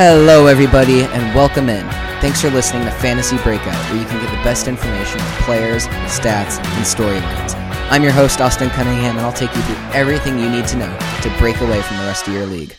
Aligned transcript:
Hello, 0.00 0.46
everybody, 0.46 1.02
and 1.02 1.34
welcome 1.34 1.68
in. 1.68 1.84
Thanks 2.20 2.40
for 2.40 2.50
listening 2.50 2.84
to 2.84 2.90
Fantasy 2.92 3.36
Breakout, 3.38 3.74
where 3.90 4.00
you 4.00 4.06
can 4.06 4.22
get 4.22 4.30
the 4.30 4.44
best 4.44 4.68
information 4.68 5.20
on 5.20 5.32
players, 5.42 5.88
stats, 6.06 6.64
and 6.64 6.86
storylines. 6.86 7.54
I'm 7.90 8.04
your 8.04 8.12
host, 8.12 8.40
Austin 8.40 8.70
Cunningham, 8.70 9.16
and 9.16 9.26
I'll 9.26 9.32
take 9.32 9.52
you 9.56 9.62
through 9.62 9.74
everything 9.92 10.38
you 10.38 10.48
need 10.48 10.68
to 10.68 10.76
know 10.76 10.98
to 11.22 11.36
break 11.40 11.60
away 11.60 11.82
from 11.82 11.96
the 11.96 12.04
rest 12.04 12.28
of 12.28 12.32
your 12.32 12.46
league. 12.46 12.76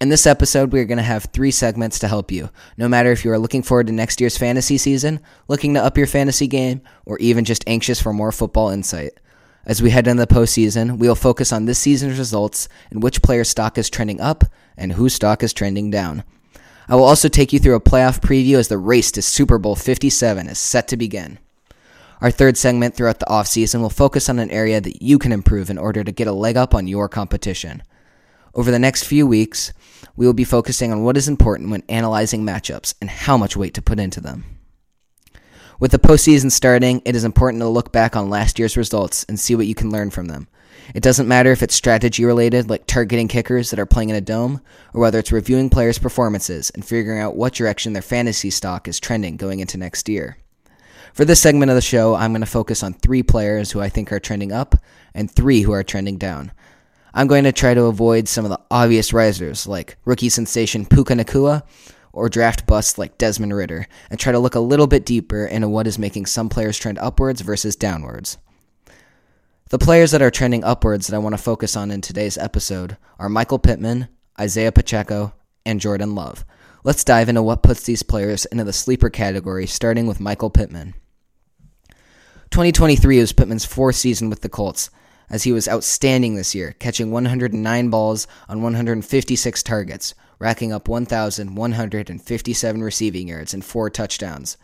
In 0.00 0.08
this 0.08 0.24
episode, 0.24 0.72
we 0.72 0.78
are 0.78 0.84
going 0.84 0.98
to 0.98 1.02
have 1.02 1.24
three 1.24 1.50
segments 1.50 1.98
to 1.98 2.06
help 2.06 2.30
you, 2.30 2.50
no 2.76 2.88
matter 2.88 3.10
if 3.10 3.24
you 3.24 3.32
are 3.32 3.38
looking 3.40 3.64
forward 3.64 3.88
to 3.88 3.92
next 3.92 4.20
year's 4.20 4.38
fantasy 4.38 4.78
season, 4.78 5.18
looking 5.48 5.74
to 5.74 5.82
up 5.82 5.98
your 5.98 6.06
fantasy 6.06 6.46
game, 6.46 6.80
or 7.06 7.18
even 7.18 7.44
just 7.44 7.64
anxious 7.66 8.00
for 8.00 8.12
more 8.12 8.30
football 8.30 8.68
insight. 8.68 9.18
As 9.66 9.82
we 9.82 9.90
head 9.90 10.08
into 10.08 10.24
the 10.24 10.34
postseason, 10.34 10.98
we 10.98 11.06
will 11.06 11.14
focus 11.14 11.52
on 11.52 11.66
this 11.66 11.78
season's 11.78 12.18
results 12.18 12.68
and 12.90 13.02
which 13.02 13.22
player 13.22 13.44
stock 13.44 13.76
is 13.76 13.90
trending 13.90 14.20
up 14.20 14.44
and 14.76 14.92
whose 14.92 15.14
stock 15.14 15.42
is 15.42 15.52
trending 15.52 15.90
down. 15.90 16.24
I 16.88 16.96
will 16.96 17.04
also 17.04 17.28
take 17.28 17.52
you 17.52 17.58
through 17.58 17.76
a 17.76 17.80
playoff 17.80 18.20
preview 18.20 18.56
as 18.56 18.68
the 18.68 18.78
race 18.78 19.12
to 19.12 19.22
Super 19.22 19.58
Bowl 19.58 19.76
57 19.76 20.48
is 20.48 20.58
set 20.58 20.88
to 20.88 20.96
begin. 20.96 21.38
Our 22.20 22.30
third 22.30 22.56
segment 22.56 22.94
throughout 22.94 23.18
the 23.18 23.26
offseason 23.26 23.80
will 23.80 23.90
focus 23.90 24.28
on 24.28 24.38
an 24.38 24.50
area 24.50 24.80
that 24.80 25.02
you 25.02 25.18
can 25.18 25.32
improve 25.32 25.70
in 25.70 25.78
order 25.78 26.04
to 26.04 26.12
get 26.12 26.26
a 26.26 26.32
leg 26.32 26.56
up 26.56 26.74
on 26.74 26.86
your 26.86 27.08
competition. 27.08 27.82
Over 28.54 28.70
the 28.70 28.78
next 28.78 29.04
few 29.04 29.26
weeks, 29.26 29.72
we 30.16 30.26
will 30.26 30.32
be 30.32 30.44
focusing 30.44 30.90
on 30.90 31.04
what 31.04 31.16
is 31.16 31.28
important 31.28 31.70
when 31.70 31.82
analyzing 31.88 32.44
matchups 32.44 32.94
and 33.00 33.08
how 33.08 33.36
much 33.36 33.56
weight 33.56 33.74
to 33.74 33.82
put 33.82 34.00
into 34.00 34.20
them. 34.20 34.59
With 35.80 35.92
the 35.92 35.98
postseason 35.98 36.52
starting, 36.52 37.00
it 37.06 37.16
is 37.16 37.24
important 37.24 37.62
to 37.62 37.66
look 37.66 37.90
back 37.90 38.14
on 38.14 38.28
last 38.28 38.58
year's 38.58 38.76
results 38.76 39.24
and 39.30 39.40
see 39.40 39.54
what 39.54 39.66
you 39.66 39.74
can 39.74 39.90
learn 39.90 40.10
from 40.10 40.26
them. 40.26 40.46
It 40.94 41.02
doesn't 41.02 41.26
matter 41.26 41.52
if 41.52 41.62
it's 41.62 41.74
strategy 41.74 42.22
related, 42.22 42.68
like 42.68 42.86
targeting 42.86 43.28
kickers 43.28 43.70
that 43.70 43.78
are 43.78 43.86
playing 43.86 44.10
in 44.10 44.16
a 44.16 44.20
dome, 44.20 44.60
or 44.92 45.00
whether 45.00 45.18
it's 45.18 45.32
reviewing 45.32 45.70
players' 45.70 45.98
performances 45.98 46.68
and 46.68 46.84
figuring 46.84 47.18
out 47.18 47.34
what 47.34 47.54
direction 47.54 47.94
their 47.94 48.02
fantasy 48.02 48.50
stock 48.50 48.88
is 48.88 49.00
trending 49.00 49.38
going 49.38 49.60
into 49.60 49.78
next 49.78 50.06
year. 50.06 50.36
For 51.14 51.24
this 51.24 51.40
segment 51.40 51.70
of 51.70 51.76
the 51.76 51.80
show, 51.80 52.14
I'm 52.14 52.32
going 52.32 52.42
to 52.42 52.46
focus 52.46 52.82
on 52.82 52.92
three 52.92 53.22
players 53.22 53.72
who 53.72 53.80
I 53.80 53.88
think 53.88 54.12
are 54.12 54.20
trending 54.20 54.52
up 54.52 54.74
and 55.14 55.30
three 55.30 55.62
who 55.62 55.72
are 55.72 55.82
trending 55.82 56.18
down. 56.18 56.52
I'm 57.14 57.26
going 57.26 57.44
to 57.44 57.52
try 57.52 57.72
to 57.72 57.84
avoid 57.84 58.28
some 58.28 58.44
of 58.44 58.50
the 58.50 58.60
obvious 58.70 59.14
risers 59.14 59.66
like 59.66 59.96
rookie 60.04 60.28
sensation 60.28 60.84
Puka 60.84 61.14
Nacua 61.14 61.62
or 62.12 62.28
draft 62.28 62.66
busts 62.66 62.98
like 62.98 63.18
Desmond 63.18 63.54
Ridder 63.54 63.86
and 64.10 64.18
try 64.18 64.32
to 64.32 64.38
look 64.38 64.54
a 64.54 64.60
little 64.60 64.86
bit 64.86 65.04
deeper 65.04 65.44
into 65.44 65.68
what 65.68 65.86
is 65.86 65.98
making 65.98 66.26
some 66.26 66.48
players 66.48 66.78
trend 66.78 66.98
upwards 66.98 67.40
versus 67.40 67.76
downwards. 67.76 68.38
The 69.70 69.78
players 69.78 70.10
that 70.10 70.22
are 70.22 70.30
trending 70.30 70.64
upwards 70.64 71.06
that 71.06 71.14
I 71.14 71.20
want 71.20 71.34
to 71.34 71.42
focus 71.42 71.76
on 71.76 71.90
in 71.90 72.00
today's 72.00 72.36
episode 72.36 72.96
are 73.18 73.28
Michael 73.28 73.60
Pittman, 73.60 74.08
Isaiah 74.38 74.72
Pacheco, 74.72 75.32
and 75.64 75.80
Jordan 75.80 76.14
Love. 76.14 76.44
Let's 76.82 77.04
dive 77.04 77.28
into 77.28 77.42
what 77.42 77.62
puts 77.62 77.84
these 77.84 78.02
players 78.02 78.46
into 78.46 78.64
the 78.64 78.72
sleeper 78.72 79.10
category, 79.10 79.66
starting 79.66 80.06
with 80.06 80.18
Michael 80.18 80.50
Pittman. 80.50 80.94
2023 82.50 83.20
was 83.20 83.32
Pittman's 83.32 83.64
fourth 83.64 83.94
season 83.94 84.28
with 84.28 84.40
the 84.40 84.48
Colts, 84.48 84.90
as 85.30 85.44
he 85.44 85.52
was 85.52 85.68
outstanding 85.68 86.34
this 86.34 86.54
year, 86.54 86.74
catching 86.78 87.10
109 87.10 87.90
balls 87.90 88.26
on 88.48 88.62
156 88.62 89.62
targets, 89.62 90.14
racking 90.38 90.72
up 90.72 90.88
1,157 90.88 92.82
receiving 92.82 93.28
yards 93.28 93.54
and 93.54 93.64
four 93.64 93.88
touchdowns. 93.88 94.56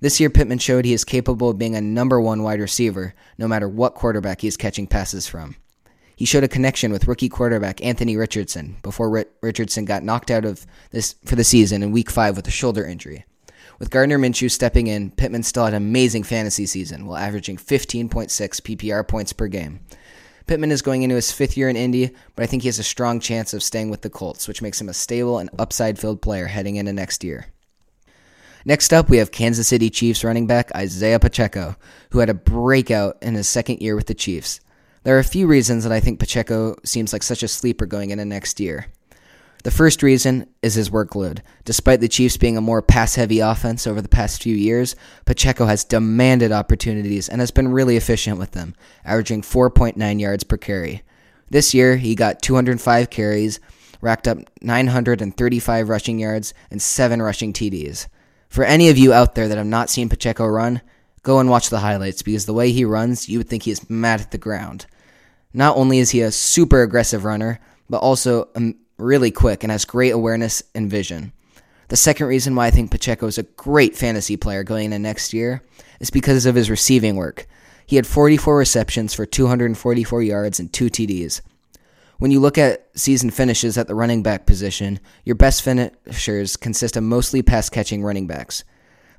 This 0.00 0.20
year, 0.20 0.30
Pittman 0.30 0.58
showed 0.58 0.84
he 0.84 0.92
is 0.92 1.04
capable 1.04 1.50
of 1.50 1.58
being 1.58 1.74
a 1.74 1.80
number 1.80 2.20
one 2.20 2.42
wide 2.42 2.60
receiver, 2.60 3.14
no 3.36 3.48
matter 3.48 3.68
what 3.68 3.94
quarterback 3.94 4.40
he 4.40 4.48
is 4.48 4.56
catching 4.56 4.86
passes 4.86 5.28
from. 5.28 5.56
He 6.14 6.24
showed 6.24 6.44
a 6.44 6.48
connection 6.48 6.90
with 6.90 7.06
rookie 7.06 7.28
quarterback 7.28 7.84
Anthony 7.84 8.16
Richardson 8.16 8.76
before 8.82 9.24
Richardson 9.40 9.84
got 9.84 10.02
knocked 10.02 10.30
out 10.30 10.44
of 10.44 10.66
this 10.90 11.14
for 11.24 11.36
the 11.36 11.44
season 11.44 11.82
in 11.82 11.92
Week 11.92 12.10
Five 12.10 12.36
with 12.36 12.48
a 12.48 12.50
shoulder 12.50 12.84
injury. 12.84 13.24
With 13.78 13.90
Gardner 13.90 14.18
Minshew 14.18 14.50
stepping 14.50 14.88
in, 14.88 15.12
Pittman 15.12 15.44
still 15.44 15.64
had 15.64 15.72
an 15.72 15.82
amazing 15.82 16.24
fantasy 16.24 16.66
season 16.66 17.06
while 17.06 17.16
averaging 17.16 17.58
15.6 17.58 18.08
PPR 18.08 19.06
points 19.06 19.32
per 19.32 19.46
game. 19.46 19.80
Pittman 20.48 20.72
is 20.72 20.82
going 20.82 21.02
into 21.02 21.14
his 21.14 21.30
fifth 21.30 21.56
year 21.56 21.68
in 21.68 21.76
Indy, 21.76 22.10
but 22.34 22.42
I 22.42 22.46
think 22.46 22.62
he 22.62 22.68
has 22.68 22.80
a 22.80 22.84
strong 22.84 23.20
chance 23.20 23.54
of 23.54 23.62
staying 23.62 23.90
with 23.90 24.00
the 24.00 24.10
Colts, 24.10 24.48
which 24.48 24.62
makes 24.62 24.80
him 24.80 24.88
a 24.88 24.94
stable 24.94 25.38
and 25.38 25.50
upside 25.58 25.98
filled 25.98 26.22
player 26.22 26.46
heading 26.46 26.76
into 26.76 26.92
next 26.92 27.22
year. 27.22 27.46
Next 28.64 28.92
up, 28.92 29.08
we 29.08 29.18
have 29.18 29.30
Kansas 29.30 29.68
City 29.68 29.90
Chiefs 29.90 30.24
running 30.24 30.48
back 30.48 30.74
Isaiah 30.74 31.20
Pacheco, 31.20 31.76
who 32.10 32.18
had 32.18 32.30
a 32.30 32.34
breakout 32.34 33.18
in 33.22 33.34
his 33.34 33.48
second 33.48 33.80
year 33.80 33.94
with 33.94 34.06
the 34.06 34.14
Chiefs. 34.14 34.58
There 35.04 35.14
are 35.14 35.20
a 35.20 35.24
few 35.24 35.46
reasons 35.46 35.84
that 35.84 35.92
I 35.92 36.00
think 36.00 36.18
Pacheco 36.18 36.76
seems 36.84 37.12
like 37.12 37.22
such 37.22 37.44
a 37.44 37.48
sleeper 37.48 37.86
going 37.86 38.10
into 38.10 38.24
next 38.24 38.58
year. 38.58 38.88
The 39.68 39.74
first 39.74 40.02
reason 40.02 40.48
is 40.62 40.76
his 40.76 40.88
workload. 40.88 41.40
Despite 41.66 42.00
the 42.00 42.08
Chiefs 42.08 42.38
being 42.38 42.56
a 42.56 42.62
more 42.62 42.80
pass 42.80 43.16
heavy 43.16 43.40
offense 43.40 43.86
over 43.86 44.00
the 44.00 44.08
past 44.08 44.42
few 44.42 44.56
years, 44.56 44.96
Pacheco 45.26 45.66
has 45.66 45.84
demanded 45.84 46.52
opportunities 46.52 47.28
and 47.28 47.42
has 47.42 47.50
been 47.50 47.68
really 47.68 47.98
efficient 47.98 48.38
with 48.38 48.52
them, 48.52 48.74
averaging 49.04 49.42
4.9 49.42 50.20
yards 50.20 50.42
per 50.42 50.56
carry. 50.56 51.02
This 51.50 51.74
year, 51.74 51.98
he 51.98 52.14
got 52.14 52.40
205 52.40 53.10
carries, 53.10 53.60
racked 54.00 54.26
up 54.26 54.38
935 54.62 55.90
rushing 55.90 56.18
yards, 56.18 56.54
and 56.70 56.80
7 56.80 57.20
rushing 57.20 57.52
TDs. 57.52 58.06
For 58.48 58.64
any 58.64 58.88
of 58.88 58.96
you 58.96 59.12
out 59.12 59.34
there 59.34 59.48
that 59.48 59.58
have 59.58 59.66
not 59.66 59.90
seen 59.90 60.08
Pacheco 60.08 60.46
run, 60.46 60.80
go 61.22 61.40
and 61.40 61.50
watch 61.50 61.68
the 61.68 61.80
highlights 61.80 62.22
because 62.22 62.46
the 62.46 62.54
way 62.54 62.72
he 62.72 62.86
runs, 62.86 63.28
you 63.28 63.36
would 63.36 63.50
think 63.50 63.64
he 63.64 63.70
is 63.70 63.90
mad 63.90 64.22
at 64.22 64.30
the 64.30 64.38
ground. 64.38 64.86
Not 65.52 65.76
only 65.76 65.98
is 65.98 66.08
he 66.08 66.22
a 66.22 66.32
super 66.32 66.80
aggressive 66.80 67.26
runner, 67.26 67.60
but 67.90 67.98
also 67.98 68.48
a 68.54 68.72
really 68.98 69.30
quick 69.30 69.62
and 69.62 69.70
has 69.70 69.84
great 69.84 70.10
awareness 70.10 70.62
and 70.74 70.90
vision. 70.90 71.32
The 71.88 71.96
second 71.96 72.26
reason 72.26 72.54
why 72.54 72.66
I 72.66 72.70
think 72.70 72.90
Pacheco 72.90 73.26
is 73.26 73.38
a 73.38 73.44
great 73.44 73.96
fantasy 73.96 74.36
player 74.36 74.62
going 74.62 74.86
into 74.86 74.98
next 74.98 75.32
year 75.32 75.62
is 76.00 76.10
because 76.10 76.44
of 76.44 76.54
his 76.54 76.68
receiving 76.68 77.16
work. 77.16 77.46
He 77.86 77.96
had 77.96 78.06
44 78.06 78.58
receptions 78.58 79.14
for 79.14 79.24
244 79.24 80.22
yards 80.22 80.60
and 80.60 80.70
two 80.70 80.86
TDs. 80.86 81.40
When 82.18 82.30
you 82.30 82.40
look 82.40 82.58
at 82.58 82.88
season 82.94 83.30
finishes 83.30 83.78
at 83.78 83.86
the 83.86 83.94
running 83.94 84.22
back 84.22 84.44
position, 84.44 85.00
your 85.24 85.36
best 85.36 85.62
finishers 85.62 86.56
consist 86.56 86.96
of 86.96 87.04
mostly 87.04 87.42
pass 87.42 87.70
catching 87.70 88.02
running 88.02 88.26
backs. 88.26 88.64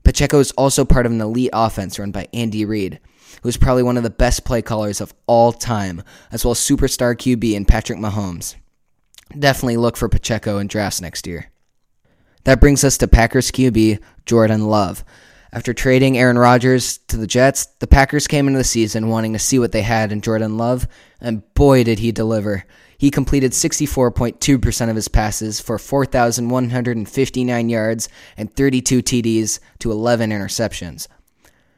Pacheco 0.04 0.40
is 0.40 0.52
also 0.52 0.86
part 0.86 1.06
of 1.06 1.12
an 1.12 1.22
elite 1.22 1.50
offense 1.54 1.98
run 1.98 2.12
by 2.12 2.28
Andy 2.34 2.66
Reid, 2.66 3.00
who 3.42 3.50
is 3.50 3.58
probably 3.58 3.84
one 3.84 3.98
of 3.98 4.04
the 4.04 4.10
best 4.10 4.46
play 4.46 4.62
callers 4.62 5.02
of 5.02 5.14
all 5.26 5.52
time, 5.52 6.04
as 6.32 6.46
well 6.46 6.52
as 6.52 6.60
superstar 6.60 7.16
QB 7.16 7.54
in 7.54 7.66
Patrick 7.66 7.98
Mahomes 7.98 8.56
definitely 9.38 9.78
look 9.78 9.98
for 9.98 10.10
Pacheco 10.10 10.58
in 10.58 10.68
drafts 10.68 11.02
next 11.02 11.28
year. 11.28 11.52
That 12.46 12.60
brings 12.60 12.84
us 12.84 12.98
to 12.98 13.08
Packers 13.08 13.52
QB 13.52 14.00
Jordan 14.26 14.68
Love. 14.68 15.04
After 15.52 15.74
trading 15.74 16.18
Aaron 16.18 16.38
Rodgers 16.38 17.00
to 17.08 17.18
the 17.18 17.28
Jets, 17.28 17.66
the 17.80 17.88
Packers 17.88 18.28
came 18.28 18.48
into 18.48 18.60
the 18.60 18.64
season 18.64 19.10
wanting 19.10 19.34
to 19.34 19.40
see 19.40 19.58
what 19.58 19.72
they 19.72 19.82
had 19.82 20.12
in 20.12 20.22
Jordan 20.22 20.58
Love, 20.58 20.88
and 21.20 21.42
boy 21.56 21.84
did 21.84 22.00
he 22.00 22.12
deliver. 22.12 22.66
He 23.00 23.10
completed 23.10 23.54
64.2% 23.54 24.90
of 24.90 24.96
his 24.96 25.08
passes 25.08 25.60
for 25.60 25.80
4,159 25.80 27.70
yards 27.70 28.10
and 28.38 28.54
32 28.54 29.02
TDs 29.02 29.60
to 29.80 29.92
11 29.92 30.30
interceptions. 30.30 31.08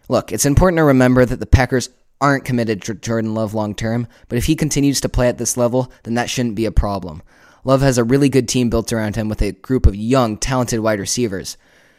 Look, 0.09 0.31
it's 0.31 0.45
important 0.45 0.79
to 0.79 0.83
remember 0.83 1.23
that 1.23 1.39
the 1.39 1.45
Packers 1.45 1.89
aren't 2.19 2.43
committed 2.43 2.81
to 2.83 2.95
Jordan 2.95 3.33
Love 3.33 3.53
long 3.53 3.73
term, 3.73 4.07
but 4.27 4.37
if 4.37 4.45
he 4.45 4.55
continues 4.55 4.99
to 5.01 5.09
play 5.09 5.29
at 5.29 5.37
this 5.37 5.55
level, 5.55 5.91
then 6.03 6.15
that 6.15 6.29
shouldn't 6.29 6.55
be 6.55 6.65
a 6.65 6.71
problem. 6.71 7.21
Love 7.63 7.81
has 7.81 7.97
a 7.97 8.03
really 8.03 8.29
good 8.29 8.47
team 8.47 8.69
built 8.69 8.91
around 8.91 9.15
him 9.15 9.29
with 9.29 9.41
a 9.41 9.51
group 9.51 9.85
of 9.85 9.95
young, 9.95 10.37
talented 10.37 10.79
wide 10.79 10.99
receivers, 10.99 11.57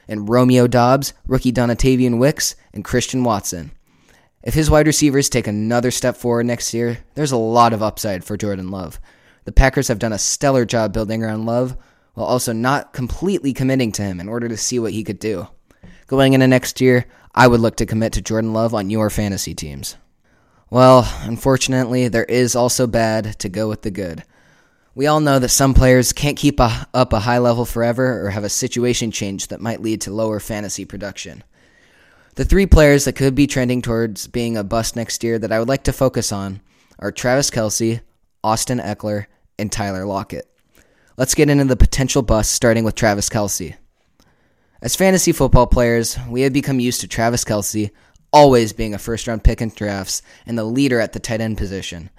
and 0.08 0.28
Romeo 0.28 0.66
Doubs, 0.66 1.14
rookie 1.26 1.52
Dontayvion 1.52 2.18
Wicks, 2.18 2.56
and 2.72 2.84
Christian 2.84 3.22
Watson. 3.22 3.70
If 4.42 4.54
his 4.54 4.68
wide 4.68 4.88
receivers 4.88 5.28
take 5.28 5.46
another 5.46 5.92
step 5.92 6.16
forward 6.16 6.46
next 6.46 6.74
year, 6.74 6.98
there's 7.14 7.30
a 7.30 7.36
lot 7.36 7.72
of 7.72 7.82
upside 7.82 8.24
for 8.24 8.36
Jordan 8.36 8.70
Love. 8.70 9.00
The 9.44 9.52
Packers 9.52 9.88
have 9.88 10.00
done 10.00 10.12
a 10.12 10.18
stellar 10.18 10.64
job 10.64 10.92
building 10.92 11.22
around 11.22 11.46
Love, 11.46 11.76
while 12.14 12.26
also 12.26 12.52
not 12.52 12.92
completely 12.92 13.52
committing 13.52 13.92
to 13.92 14.02
him 14.02 14.20
in 14.20 14.28
order 14.28 14.48
to 14.48 14.56
see 14.56 14.78
what 14.78 14.92
he 14.92 15.04
could 15.04 15.19
do. 15.19 15.46
Going 16.08 16.32
into 16.32 16.48
next 16.48 16.81
year, 16.81 17.06
I 17.34 17.46
would 17.46 17.60
look 17.60 17.76
to 17.76 17.87
commit 17.87 18.12
to 18.14 18.20
Jordan 18.20 18.52
Love 18.52 18.75
on 18.75 18.90
your 18.90 19.10
fantasy 19.10 19.54
teams. 19.54 19.96
Well, 20.70 21.10
unfortunately, 21.22 22.08
there 22.08 22.25
is 22.25 22.56
also 22.56 22.87
bad 22.87 23.38
to 23.38 23.48
go 23.48 23.69
with 23.69 23.82
the 23.82 23.90
good. 23.90 24.25
We 24.94 25.06
all 25.06 25.20
know 25.20 25.38
that 25.38 25.48
some 25.48 25.72
players 25.72 26.12
can't 26.12 26.36
keep 26.36 26.60
a, 26.60 26.86
up 26.92 27.14
a 27.14 27.20
high 27.20 27.38
level 27.38 27.64
forever 27.64 28.26
or 28.26 28.30
have 28.30 28.44
a 28.44 28.50
situation 28.50 29.10
change 29.10 29.48
that 29.48 29.60
might 29.60 29.80
lead 29.80 30.02
to 30.02 30.12
lower 30.12 30.38
fantasy 30.38 30.84
production. 30.84 31.42
The 32.34 32.44
three 32.44 32.66
players 32.66 33.06
that 33.06 33.14
could 33.14 33.34
be 33.34 33.46
trending 33.46 33.80
towards 33.80 34.26
being 34.26 34.56
a 34.56 34.64
bust 34.64 34.94
next 34.94 35.24
year 35.24 35.38
that 35.38 35.50
I 35.50 35.58
would 35.58 35.68
like 35.68 35.84
to 35.84 35.94
focus 35.94 36.30
on 36.30 36.60
are 36.98 37.10
Travis 37.10 37.50
Kelce, 37.50 38.00
Austin 38.44 38.80
Ekeler, 38.80 39.26
and 39.58 39.72
Tyler 39.72 40.04
Lockett. 40.04 40.46
Let's 41.16 41.34
get 41.34 41.48
into 41.48 41.64
the 41.64 41.76
potential 41.76 42.22
bust, 42.22 42.52
starting 42.52 42.84
with 42.84 42.94
Travis 42.94 43.30
Kelce. 43.30 43.76
As 44.82 44.96
fantasy 44.96 45.32
football 45.32 45.66
players, 45.66 46.18
we 46.28 46.42
have 46.42 46.52
become 46.52 46.80
used 46.80 47.00
to 47.00 47.08
Travis 47.08 47.44
Kelce 47.44 47.90
always 48.32 48.72
being 48.72 48.94
a 48.94 48.98
first 48.98 49.26
round 49.26 49.44
pick 49.44 49.62
in 49.62 49.70
drafts 49.70 50.22
and 50.46 50.58
the 50.58 50.64
leader 50.64 51.00
at 51.00 51.12
the 51.12 51.20
tight 51.20 51.40
end 51.40 51.56
position. 51.56 52.10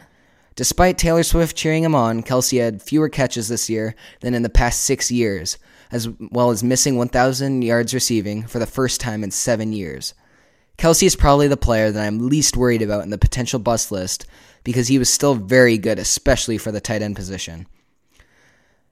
Despite 0.55 0.97
Taylor 0.97 1.23
Swift 1.23 1.57
cheering 1.57 1.83
him 1.83 1.95
on, 1.95 2.21
Kelce 2.21 2.61
had 2.61 2.81
fewer 2.81 3.09
catches 3.09 3.47
this 3.47 3.69
year 3.69 3.95
than 4.21 4.35
in 4.35 4.43
the 4.43 4.49
past 4.49 4.81
six 4.81 5.09
years, 5.09 5.57
as 5.91 6.09
well 6.31 6.51
as 6.51 6.63
missing 6.63 6.97
1,000 6.97 7.63
yards 7.63 7.93
receiving 7.93 8.45
for 8.45 8.59
the 8.59 8.67
first 8.67 9.01
time 9.01 9.23
in 9.23 9.31
seven 9.31 9.73
years. 9.73 10.13
Kelce 10.77 11.03
is 11.03 11.15
probably 11.15 11.47
the 11.47 11.57
player 11.57 11.91
that 11.91 12.05
I'm 12.05 12.29
least 12.29 12.57
worried 12.57 12.81
about 12.81 13.03
in 13.03 13.09
the 13.09 13.17
potential 13.17 13.59
bust 13.59 13.91
list 13.91 14.25
because 14.63 14.87
he 14.87 14.99
was 14.99 15.11
still 15.11 15.35
very 15.35 15.77
good, 15.77 15.97
especially 15.99 16.57
for 16.57 16.71
the 16.71 16.81
tight 16.81 17.01
end 17.01 17.15
position. 17.15 17.67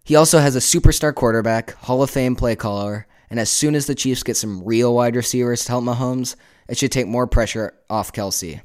He 0.04 0.16
also 0.16 0.40
has 0.40 0.56
a 0.56 0.60
superstar 0.60 1.14
quarterback, 1.14 1.74
Hall 1.74 2.02
of 2.02 2.10
Fame 2.10 2.36
play 2.36 2.56
caller, 2.56 3.08
and 3.30 3.40
as 3.40 3.50
soon 3.50 3.76
as 3.76 3.86
the 3.86 3.96
Chiefs 3.96 4.24
get 4.24 4.36
some 4.36 4.64
real 4.64 4.96
wide 4.96 5.16
receivers 5.16 5.64
to 5.66 5.72
help 5.72 5.84
Mahomes, 5.84 6.36
it 6.68 6.78
should 6.78 6.92
take 6.92 7.08
more 7.08 7.28
pressure 7.28 7.74
off 7.90 8.12
Kelce. 8.12 8.62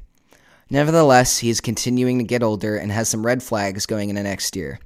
Nevertheless, 0.69 1.39
he 1.39 1.49
is 1.49 1.61
continuing 1.61 2.17
to 2.17 2.23
get 2.23 2.43
older 2.43 2.75
and 2.75 2.91
has 2.91 3.09
some 3.09 3.25
red 3.25 3.41
flags 3.41 3.85
going 3.85 4.09
into 4.09 4.23
next 4.23 4.55
year. 4.55 4.79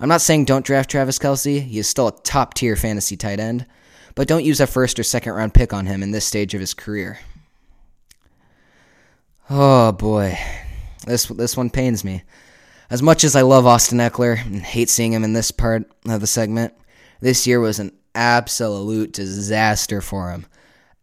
I'm 0.00 0.08
not 0.08 0.20
saying 0.20 0.44
don't 0.44 0.64
draft 0.64 0.90
Travis 0.90 1.18
Kelce, 1.18 1.60
he 1.60 1.78
is 1.78 1.88
still 1.88 2.08
a 2.08 2.20
top 2.22 2.54
tier 2.54 2.76
fantasy 2.76 3.16
tight 3.16 3.40
end, 3.40 3.66
but 4.14 4.28
don't 4.28 4.44
use 4.44 4.60
a 4.60 4.66
first 4.66 4.98
or 4.98 5.02
second 5.02 5.32
round 5.32 5.54
pick 5.54 5.72
on 5.72 5.86
him 5.86 6.02
in 6.02 6.12
this 6.12 6.24
stage 6.24 6.54
of 6.54 6.60
his 6.60 6.72
career. 6.72 7.18
Oh 9.50 9.92
boy, 9.92 10.38
this 11.06 11.26
this 11.26 11.56
one 11.56 11.70
pains 11.70 12.04
me. 12.04 12.22
As 12.90 13.02
much 13.02 13.24
as 13.24 13.34
I 13.34 13.42
love 13.42 13.66
Austin 13.66 13.98
Ekeler 13.98 14.44
and 14.44 14.62
hate 14.62 14.88
seeing 14.88 15.12
him 15.12 15.24
in 15.24 15.32
this 15.32 15.50
part 15.50 15.90
of 16.06 16.20
the 16.20 16.26
segment, 16.26 16.74
this 17.20 17.46
year 17.46 17.58
was 17.58 17.78
an 17.78 17.92
absolute 18.14 19.12
disaster 19.12 20.00
for 20.00 20.30
him. 20.30 20.46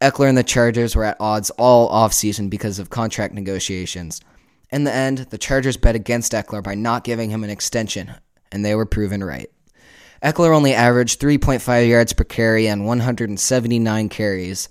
Ekeler 0.01 0.27
and 0.27 0.37
the 0.37 0.43
Chargers 0.43 0.95
were 0.95 1.05
at 1.05 1.17
odds 1.19 1.49
all 1.51 1.89
offseason 1.89 2.49
because 2.49 2.79
of 2.79 2.89
contract 2.89 3.33
negotiations. 3.33 4.19
In 4.69 4.83
the 4.83 4.93
end, 4.93 5.19
the 5.29 5.37
Chargers 5.37 5.77
bet 5.77 5.95
against 5.95 6.33
Ekeler 6.33 6.61
by 6.61 6.75
not 6.75 7.05
giving 7.05 7.29
him 7.29 7.43
an 7.43 7.49
extension, 7.49 8.13
and 8.51 8.65
they 8.65 8.75
were 8.75 8.85
proven 8.85 9.23
right. 9.23 9.49
Ekeler 10.21 10.55
only 10.55 10.73
averaged 10.73 11.21
3.5 11.21 11.87
yards 11.87 12.11
per 12.11 12.23
carry 12.23 12.67
and 12.67 12.85
179 12.85 14.09
carries. 14.09 14.69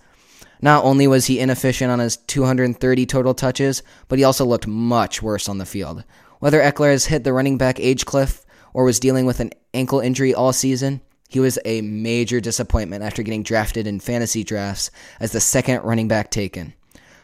Not 0.61 0.85
only 0.85 1.07
was 1.07 1.27
he 1.27 1.41
inefficient 1.41 1.91
on 1.91 2.01
his 2.01 2.17
230 2.17 3.07
total 3.07 3.35
touches, 3.35 3.83
but 4.09 4.19
he 4.19 4.25
also 4.25 4.45
looked 4.45 4.67
much 4.67 5.23
worse 5.23 5.49
on 5.49 5.59
the 5.59 5.67
field. 5.67 6.05
Whether 6.41 6.61
Ekeler 6.61 6.91
has 6.91 7.07
hit 7.07 7.25
the 7.25 7.33
running 7.33 7.57
back 7.57 7.81
age 7.81 8.05
cliff 8.05 8.45
or 8.75 8.85
was 8.85 9.01
dealing 9.01 9.25
with 9.25 9.41
an 9.41 9.53
ankle 9.73 10.01
injury 10.01 10.35
all 10.35 10.53
season, 10.53 11.01
he 11.35 11.41
was 11.41 11.59
a 11.65 11.81
major 11.81 12.41
disappointment 12.41 13.03
after 13.03 13.25
getting 13.25 13.43
drafted 13.43 13.89
in 13.89 13.99
fantasy 13.99 14.45
drafts 14.45 14.93
as 15.19 15.33
the 15.33 15.41
second 15.41 15.83
running 15.83 16.07
back 16.07 16.31
taken. 16.31 16.75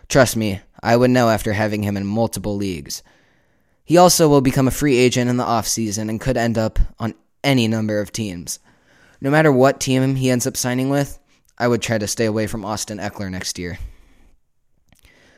Trust 0.09 0.37
me, 0.37 0.61
I 0.83 0.97
would 0.97 1.13
know 1.13 1.29
after 1.29 1.53
having 1.53 1.85
him 1.85 1.97
in 1.97 2.05
multiple 2.05 2.57
leagues. 2.57 3.05
He 3.85 3.97
also 3.97 4.29
will 4.29 4.41
become 4.41 4.67
a 4.67 4.73
free 4.73 4.99
agent 4.99 5.31
in 5.31 5.37
the 5.37 5.45
offseason 5.45 6.09
and 6.09 6.21
could 6.21 6.37
end 6.37 6.59
up 6.59 6.81
on 6.99 7.15
any 7.45 7.69
number 7.69 8.01
of 8.01 8.11
teams. 8.11 8.59
No 9.21 9.31
matter 9.31 9.53
what 9.53 9.79
team 9.79 10.17
he 10.17 10.29
ends 10.29 10.45
up 10.45 10.57
signing 10.57 10.89
with, 10.89 11.21
I 11.57 11.69
would 11.69 11.81
try 11.81 11.97
to 11.99 12.09
stay 12.09 12.25
away 12.25 12.49
from 12.49 12.65
Austin 12.65 12.99
Ekeler 12.99 13.31
next 13.31 13.61
year. 13.61 13.79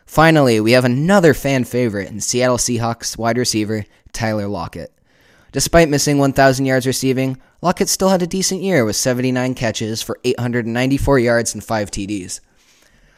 Finally, 0.06 0.60
we 0.60 0.72
have 0.72 0.86
another 0.86 1.34
fan 1.34 1.64
favorite 1.64 2.08
in 2.08 2.22
Seattle 2.22 2.56
Seahawks 2.56 3.18
wide 3.18 3.36
receiver 3.36 3.84
Tyler 4.14 4.48
Lockett. 4.48 4.94
Despite 5.52 5.90
missing 5.90 6.16
1,000 6.16 6.64
yards 6.64 6.86
receiving, 6.86 7.36
Lockett 7.60 7.90
still 7.90 8.08
had 8.08 8.22
a 8.22 8.26
decent 8.26 8.62
year 8.62 8.84
with 8.84 8.96
79 8.96 9.54
catches 9.54 10.00
for 10.00 10.18
894 10.24 11.18
yards 11.18 11.54
and 11.54 11.62
5 11.62 11.90
TDs. 11.90 12.40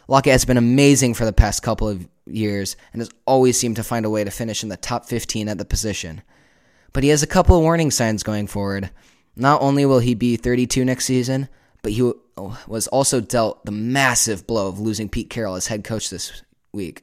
Lockett 0.09 0.33
has 0.33 0.45
been 0.45 0.57
amazing 0.57 1.15
for 1.15 1.25
the 1.25 1.33
past 1.33 1.63
couple 1.63 1.89
of 1.89 2.07
years 2.27 2.77
and 2.93 3.01
has 3.01 3.11
always 3.25 3.59
seemed 3.59 3.77
to 3.77 3.85
find 3.85 4.05
a 4.05 4.11
way 4.11 4.25
to 4.25 4.31
finish 4.31 4.63
in 4.63 4.69
the 4.69 4.77
top 4.77 5.07
15 5.07 5.49
at 5.49 5.59
the 5.59 5.65
position. 5.65 6.23
But 6.93 7.05
he 7.05 7.11
has 7.11 7.23
a 7.23 7.29
couple 7.29 7.57
of 7.57 7.63
warning 7.63 7.93
signs 7.93 8.23
going 8.23 8.49
forward. 8.49 8.91
Not 9.37 9.63
only 9.63 9.87
will 9.87 10.01
he 10.01 10.15
be 10.15 10.37
32 10.37 10.85
next 10.85 11.05
season, 11.05 11.49
but 11.83 11.93
he 11.93 12.13
was 12.67 12.89
also 12.89 13.21
dealt 13.21 13.65
the 13.65 13.73
massive 13.73 14.47
blow 14.47 14.69
of 14.69 14.81
losing 14.81 15.09
Pete 15.09 15.31
Carroll 15.31 15.55
as 15.55 15.69
head 15.69 15.85
coach 15.85 16.11
this 16.11 16.43
week. 16.73 17.03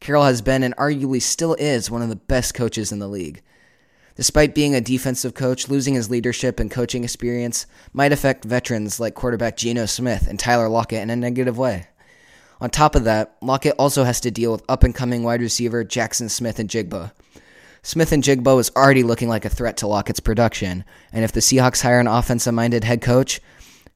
Carroll 0.00 0.24
has 0.24 0.42
been 0.42 0.62
and 0.62 0.76
arguably 0.76 1.20
still 1.20 1.54
is 1.54 1.90
one 1.90 2.02
of 2.02 2.08
the 2.08 2.16
best 2.16 2.54
coaches 2.54 2.92
in 2.92 3.00
the 3.00 3.08
league. 3.08 3.42
Despite 4.16 4.54
being 4.54 4.74
a 4.74 4.80
defensive 4.80 5.34
coach, 5.34 5.68
losing 5.68 5.94
his 5.94 6.08
leadership 6.08 6.60
and 6.60 6.70
coaching 6.70 7.02
experience 7.02 7.66
might 7.92 8.12
affect 8.12 8.44
veterans 8.44 9.00
like 9.00 9.14
quarterback 9.14 9.56
Geno 9.56 9.86
Smith 9.86 10.28
and 10.28 10.38
Tyler 10.38 10.68
Lockett 10.68 11.02
in 11.02 11.10
a 11.10 11.16
negative 11.16 11.58
way. 11.58 11.88
On 12.60 12.70
top 12.70 12.94
of 12.94 13.04
that, 13.04 13.36
Lockett 13.42 13.74
also 13.76 14.04
has 14.04 14.20
to 14.20 14.30
deal 14.30 14.52
with 14.52 14.62
up 14.68 14.84
and 14.84 14.94
coming 14.94 15.24
wide 15.24 15.40
receiver 15.40 15.82
Jackson 15.82 16.28
Smith-Njigba. 16.28 17.10
Smith 17.82 18.12
and 18.12 18.22
Jigbo 18.22 18.58
is 18.60 18.70
already 18.76 19.02
looking 19.02 19.28
like 19.28 19.44
a 19.44 19.50
threat 19.50 19.76
to 19.78 19.86
Lockett's 19.88 20.20
production, 20.20 20.84
and 21.12 21.24
if 21.24 21.32
the 21.32 21.40
Seahawks 21.40 21.82
hire 21.82 21.98
an 21.98 22.06
offensive 22.06 22.54
minded 22.54 22.84
head 22.84 23.02
coach 23.02 23.40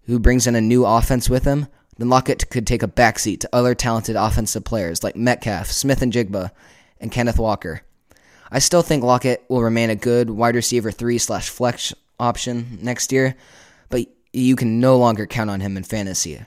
who 0.07 0.19
brings 0.19 0.47
in 0.47 0.57
a 0.57 0.61
new 0.61 0.85
offense 0.85 1.31
with 1.31 1.45
him, 1.45 1.69
then 1.97 2.09
Lockett 2.09 2.51
could 2.51 2.67
take 2.67 2.83
a 2.83 2.89
backseat 2.89 3.41
to 3.41 3.49
other 3.53 3.75
talented 3.75 4.17
offensive 4.17 4.65
players 4.65 5.03
like 5.03 5.17
Metcalf, 5.17 5.69
Smith-Njigba, 5.69 6.51
and 7.01 7.13
Kenneth 7.13 7.39
Walker. 7.39 7.83
I 8.51 8.59
still 8.61 8.83
think 8.83 9.03
Lockett 9.03 9.45
will 9.49 9.63
remain 9.63 9.91
a 9.91 9.97
good 9.97 10.31
wide 10.31 10.55
receiver 10.55 10.91
three 10.91 11.19
slash 11.19 11.49
flex 11.49 11.95
option 12.19 12.79
next 12.83 13.13
year, 13.13 13.37
but 13.91 14.07
you 14.33 14.57
can 14.57 14.81
no 14.81 14.97
longer 14.97 15.27
count 15.27 15.51
on 15.51 15.61
him 15.61 15.77
in 15.77 15.83
fantasy. 15.83 16.45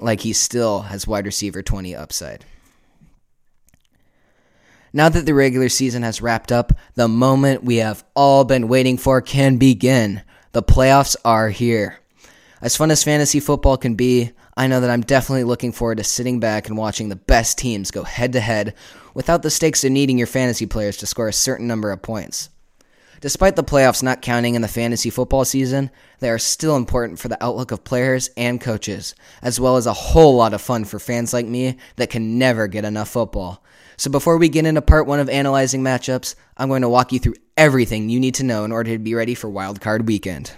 Like 0.00 0.20
he 0.20 0.32
still 0.32 0.82
has 0.82 1.06
wide 1.06 1.26
receiver 1.26 1.62
20 1.62 1.94
upside. 1.94 2.44
Now 4.92 5.08
that 5.08 5.24
the 5.24 5.34
regular 5.34 5.68
season 5.68 6.02
has 6.02 6.20
wrapped 6.20 6.50
up, 6.50 6.72
the 6.94 7.06
moment 7.06 7.62
we 7.62 7.76
have 7.76 8.04
all 8.16 8.44
been 8.44 8.66
waiting 8.66 8.96
for 8.96 9.20
can 9.20 9.56
begin. 9.56 10.22
The 10.52 10.62
playoffs 10.62 11.14
are 11.24 11.50
here. 11.50 11.98
As 12.60 12.76
fun 12.76 12.90
as 12.90 13.04
fantasy 13.04 13.38
football 13.40 13.76
can 13.76 13.94
be, 13.94 14.32
I 14.60 14.66
know 14.66 14.80
that 14.80 14.90
I'm 14.90 15.00
definitely 15.00 15.44
looking 15.44 15.72
forward 15.72 15.96
to 15.96 16.04
sitting 16.04 16.38
back 16.38 16.68
and 16.68 16.76
watching 16.76 17.08
the 17.08 17.16
best 17.16 17.56
teams 17.56 17.90
go 17.90 18.02
head 18.02 18.34
to 18.34 18.40
head 18.40 18.74
without 19.14 19.40
the 19.42 19.48
stakes 19.48 19.84
of 19.84 19.90
needing 19.90 20.18
your 20.18 20.26
fantasy 20.26 20.66
players 20.66 20.98
to 20.98 21.06
score 21.06 21.28
a 21.28 21.32
certain 21.32 21.66
number 21.66 21.90
of 21.90 22.02
points. 22.02 22.50
Despite 23.22 23.56
the 23.56 23.64
playoffs 23.64 24.02
not 24.02 24.20
counting 24.20 24.56
in 24.56 24.60
the 24.60 24.68
fantasy 24.68 25.08
football 25.08 25.46
season, 25.46 25.90
they 26.18 26.28
are 26.28 26.38
still 26.38 26.76
important 26.76 27.18
for 27.18 27.28
the 27.28 27.42
outlook 27.42 27.70
of 27.70 27.84
players 27.84 28.28
and 28.36 28.60
coaches, 28.60 29.14
as 29.40 29.58
well 29.58 29.78
as 29.78 29.86
a 29.86 29.94
whole 29.94 30.36
lot 30.36 30.52
of 30.52 30.60
fun 30.60 30.84
for 30.84 30.98
fans 30.98 31.32
like 31.32 31.46
me 31.46 31.78
that 31.96 32.10
can 32.10 32.36
never 32.36 32.66
get 32.66 32.84
enough 32.84 33.08
football. 33.08 33.64
So 33.96 34.10
before 34.10 34.36
we 34.36 34.50
get 34.50 34.66
into 34.66 34.82
part 34.82 35.06
one 35.06 35.20
of 35.20 35.30
analyzing 35.30 35.80
matchups, 35.80 36.34
I'm 36.58 36.68
going 36.68 36.82
to 36.82 36.88
walk 36.90 37.12
you 37.12 37.18
through 37.18 37.36
everything 37.56 38.10
you 38.10 38.20
need 38.20 38.34
to 38.34 38.44
know 38.44 38.64
in 38.66 38.72
order 38.72 38.90
to 38.90 38.98
be 38.98 39.14
ready 39.14 39.34
for 39.34 39.48
Wild 39.48 39.80
Card 39.80 40.06
Weekend. 40.06 40.52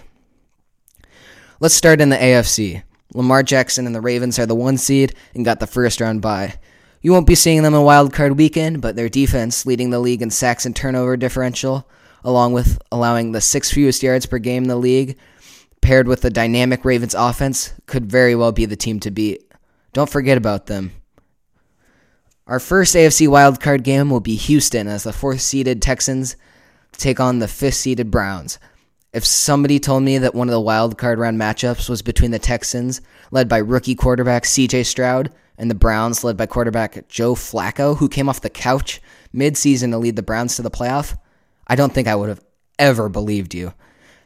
Let's 1.61 1.73
start 1.73 2.01
in 2.01 2.09
the 2.09 2.17
AFC. 2.17 2.83
Lamar 3.13 3.43
Jackson 3.43 3.85
and 3.85 3.95
the 3.95 4.01
Ravens 4.01 4.39
are 4.39 4.45
the 4.45 4.55
one 4.55 4.77
seed 4.77 5.15
and 5.33 5.45
got 5.45 5.59
the 5.59 5.67
first 5.67 6.01
round 6.01 6.21
bye. 6.21 6.55
You 7.01 7.11
won't 7.11 7.27
be 7.27 7.35
seeing 7.35 7.63
them 7.63 7.73
in 7.73 7.81
Wild 7.81 8.13
Card 8.13 8.37
Weekend, 8.37 8.81
but 8.81 8.95
their 8.95 9.09
defense, 9.09 9.65
leading 9.65 9.89
the 9.89 9.99
league 9.99 10.21
in 10.21 10.29
sacks 10.29 10.65
and 10.65 10.75
turnover 10.75 11.17
differential, 11.17 11.87
along 12.23 12.53
with 12.53 12.81
allowing 12.91 13.31
the 13.31 13.41
sixth 13.41 13.73
fewest 13.73 14.01
yards 14.01 14.25
per 14.25 14.37
game 14.37 14.63
in 14.63 14.69
the 14.69 14.75
league, 14.77 15.17
paired 15.81 16.07
with 16.07 16.21
the 16.21 16.29
dynamic 16.29 16.85
Ravens 16.85 17.13
offense, 17.13 17.73
could 17.87 18.09
very 18.09 18.35
well 18.35 18.53
be 18.53 18.65
the 18.65 18.77
team 18.77 18.99
to 19.01 19.11
beat. 19.11 19.43
Don't 19.91 20.09
forget 20.09 20.37
about 20.37 20.67
them. 20.67 20.93
Our 22.47 22.59
first 22.59 22.95
AFC 22.95 23.27
wildcard 23.27 23.83
game 23.83 24.09
will 24.09 24.19
be 24.19 24.35
Houston 24.35 24.87
as 24.87 25.03
the 25.03 25.13
fourth 25.13 25.41
seeded 25.41 25.81
Texans 25.81 26.35
take 26.93 27.19
on 27.19 27.39
the 27.39 27.47
fifth 27.47 27.75
seeded 27.75 28.11
Browns. 28.11 28.59
If 29.13 29.25
somebody 29.25 29.79
told 29.79 30.01
me 30.01 30.17
that 30.17 30.33
one 30.33 30.49
of 30.49 30.53
the 30.53 30.59
wild 30.59 30.97
card 30.97 31.19
round 31.19 31.39
matchups 31.39 31.87
was 31.87 32.01
between 32.01 32.31
the 32.31 32.39
Texans, 32.39 32.99
led 33.29 33.47
by 33.47 33.59
rookie 33.59 33.93
quarterback 33.93 34.43
CJ 34.43 34.87
Stroud, 34.87 35.31
and 35.55 35.69
the 35.69 35.75
Browns, 35.75 36.23
led 36.23 36.35
by 36.35 36.47
quarterback 36.47 37.07
Joe 37.09 37.35
Flacco, 37.35 37.95
who 37.95 38.09
came 38.09 38.27
off 38.27 38.41
the 38.41 38.49
couch 38.49 38.99
midseason 39.31 39.91
to 39.91 39.99
lead 39.99 40.15
the 40.15 40.23
Browns 40.23 40.55
to 40.55 40.63
the 40.63 40.71
playoff, 40.71 41.15
I 41.67 41.75
don't 41.75 41.93
think 41.93 42.07
I 42.07 42.15
would 42.15 42.29
have 42.29 42.43
ever 42.79 43.07
believed 43.07 43.53
you. 43.53 43.75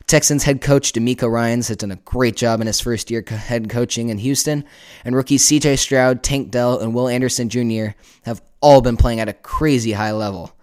Texans 0.08 0.44
head 0.44 0.62
coach 0.62 0.94
DeMeco 0.94 1.30
Ryans 1.30 1.68
has 1.68 1.76
done 1.76 1.92
a 1.92 1.98
great 1.98 2.38
job 2.38 2.62
in 2.62 2.68
his 2.68 2.80
first 2.80 3.12
year 3.12 3.26
head 3.28 3.70
coaching 3.70 4.08
in 4.08 4.20
Houston, 4.20 4.64
and 5.04 5.18
rookies 5.18 5.46
CJ 5.46 5.80
Stroud, 5.80 6.24
Tank 6.24 6.50
Dell, 6.50 6.80
and 6.80 6.96
Will 6.96 7.10
Anderson 7.10 7.50
Jr. 7.50 7.88
have 8.24 8.42
all 8.62 8.80
been 8.80 8.96
playing 8.96 9.20
at 9.20 9.28
a 9.28 9.34
crazy 9.34 9.92
high 9.92 10.14
level, 10.14 10.54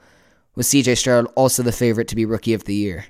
with 0.55 0.65
CJ 0.65 0.97
Stroud 0.97 1.27
also 1.35 1.63
the 1.63 1.73
favorite 1.73 2.09
to 2.09 2.17
be 2.17 2.25
rookie 2.25 2.55
of 2.55 2.65
the 2.65 2.75
year. 2.75 3.05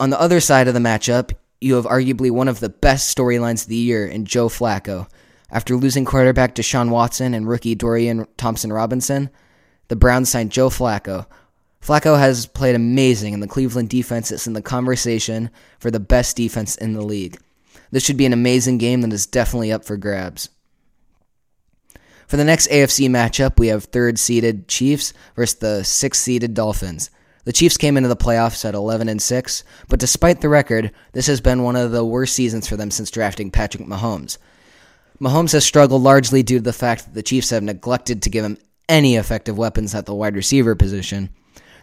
On 0.00 0.10
the 0.10 0.20
other 0.20 0.40
side 0.40 0.68
of 0.68 0.74
the 0.74 0.80
matchup, 0.80 1.32
you 1.60 1.74
have 1.74 1.86
arguably 1.86 2.30
one 2.30 2.48
of 2.48 2.60
the 2.60 2.68
best 2.68 3.16
storylines 3.16 3.62
of 3.62 3.68
the 3.68 3.76
year 3.76 4.06
in 4.06 4.24
Joe 4.24 4.48
Flacco, 4.48 5.08
after 5.50 5.76
losing 5.76 6.04
quarterback 6.04 6.54
Deshaun 6.54 6.90
Watson 6.90 7.34
and 7.34 7.48
rookie 7.48 7.74
Dorian 7.74 8.26
Thompson 8.36 8.72
Robinson, 8.72 9.30
the 9.88 9.96
Browns 9.96 10.28
signed 10.28 10.52
Joe 10.52 10.68
Flacco. 10.68 11.26
Flacco 11.82 12.18
has 12.18 12.46
played 12.46 12.74
amazing, 12.74 13.32
and 13.32 13.42
the 13.42 13.48
Cleveland 13.48 13.88
defense 13.88 14.30
is 14.30 14.46
in 14.46 14.52
the 14.52 14.60
conversation 14.62 15.50
for 15.78 15.90
the 15.90 16.00
best 16.00 16.36
defense 16.36 16.76
in 16.76 16.92
the 16.92 17.00
league. 17.00 17.38
This 17.90 18.04
should 18.04 18.18
be 18.18 18.26
an 18.26 18.32
amazing 18.32 18.78
game 18.78 19.00
that 19.00 19.12
is 19.12 19.26
definitely 19.26 19.72
up 19.72 19.84
for 19.84 19.96
grabs. 19.96 20.50
For 22.26 22.36
the 22.36 22.44
next 22.44 22.68
AFC 22.68 23.08
matchup, 23.08 23.58
we 23.58 23.68
have 23.68 23.84
third 23.84 24.18
seeded 24.18 24.68
Chiefs 24.68 25.14
versus 25.34 25.58
the 25.58 25.82
sixth 25.82 26.20
seeded 26.20 26.52
Dolphins. 26.52 27.10
The 27.48 27.54
Chiefs 27.54 27.78
came 27.78 27.96
into 27.96 28.10
the 28.10 28.14
playoffs 28.14 28.66
at 28.66 28.74
11 28.74 29.08
and 29.08 29.22
6, 29.22 29.64
but 29.88 29.98
despite 29.98 30.42
the 30.42 30.50
record, 30.50 30.92
this 31.12 31.28
has 31.28 31.40
been 31.40 31.62
one 31.62 31.76
of 31.76 31.92
the 31.92 32.04
worst 32.04 32.34
seasons 32.34 32.68
for 32.68 32.76
them 32.76 32.90
since 32.90 33.10
drafting 33.10 33.50
Patrick 33.50 33.84
Mahomes. 33.84 34.36
Mahomes 35.18 35.52
has 35.52 35.64
struggled 35.64 36.02
largely 36.02 36.42
due 36.42 36.58
to 36.58 36.62
the 36.62 36.74
fact 36.74 37.06
that 37.06 37.14
the 37.14 37.22
Chiefs 37.22 37.48
have 37.48 37.62
neglected 37.62 38.20
to 38.20 38.28
give 38.28 38.44
him 38.44 38.58
any 38.86 39.16
effective 39.16 39.56
weapons 39.56 39.94
at 39.94 40.04
the 40.04 40.14
wide 40.14 40.36
receiver 40.36 40.74
position. 40.74 41.30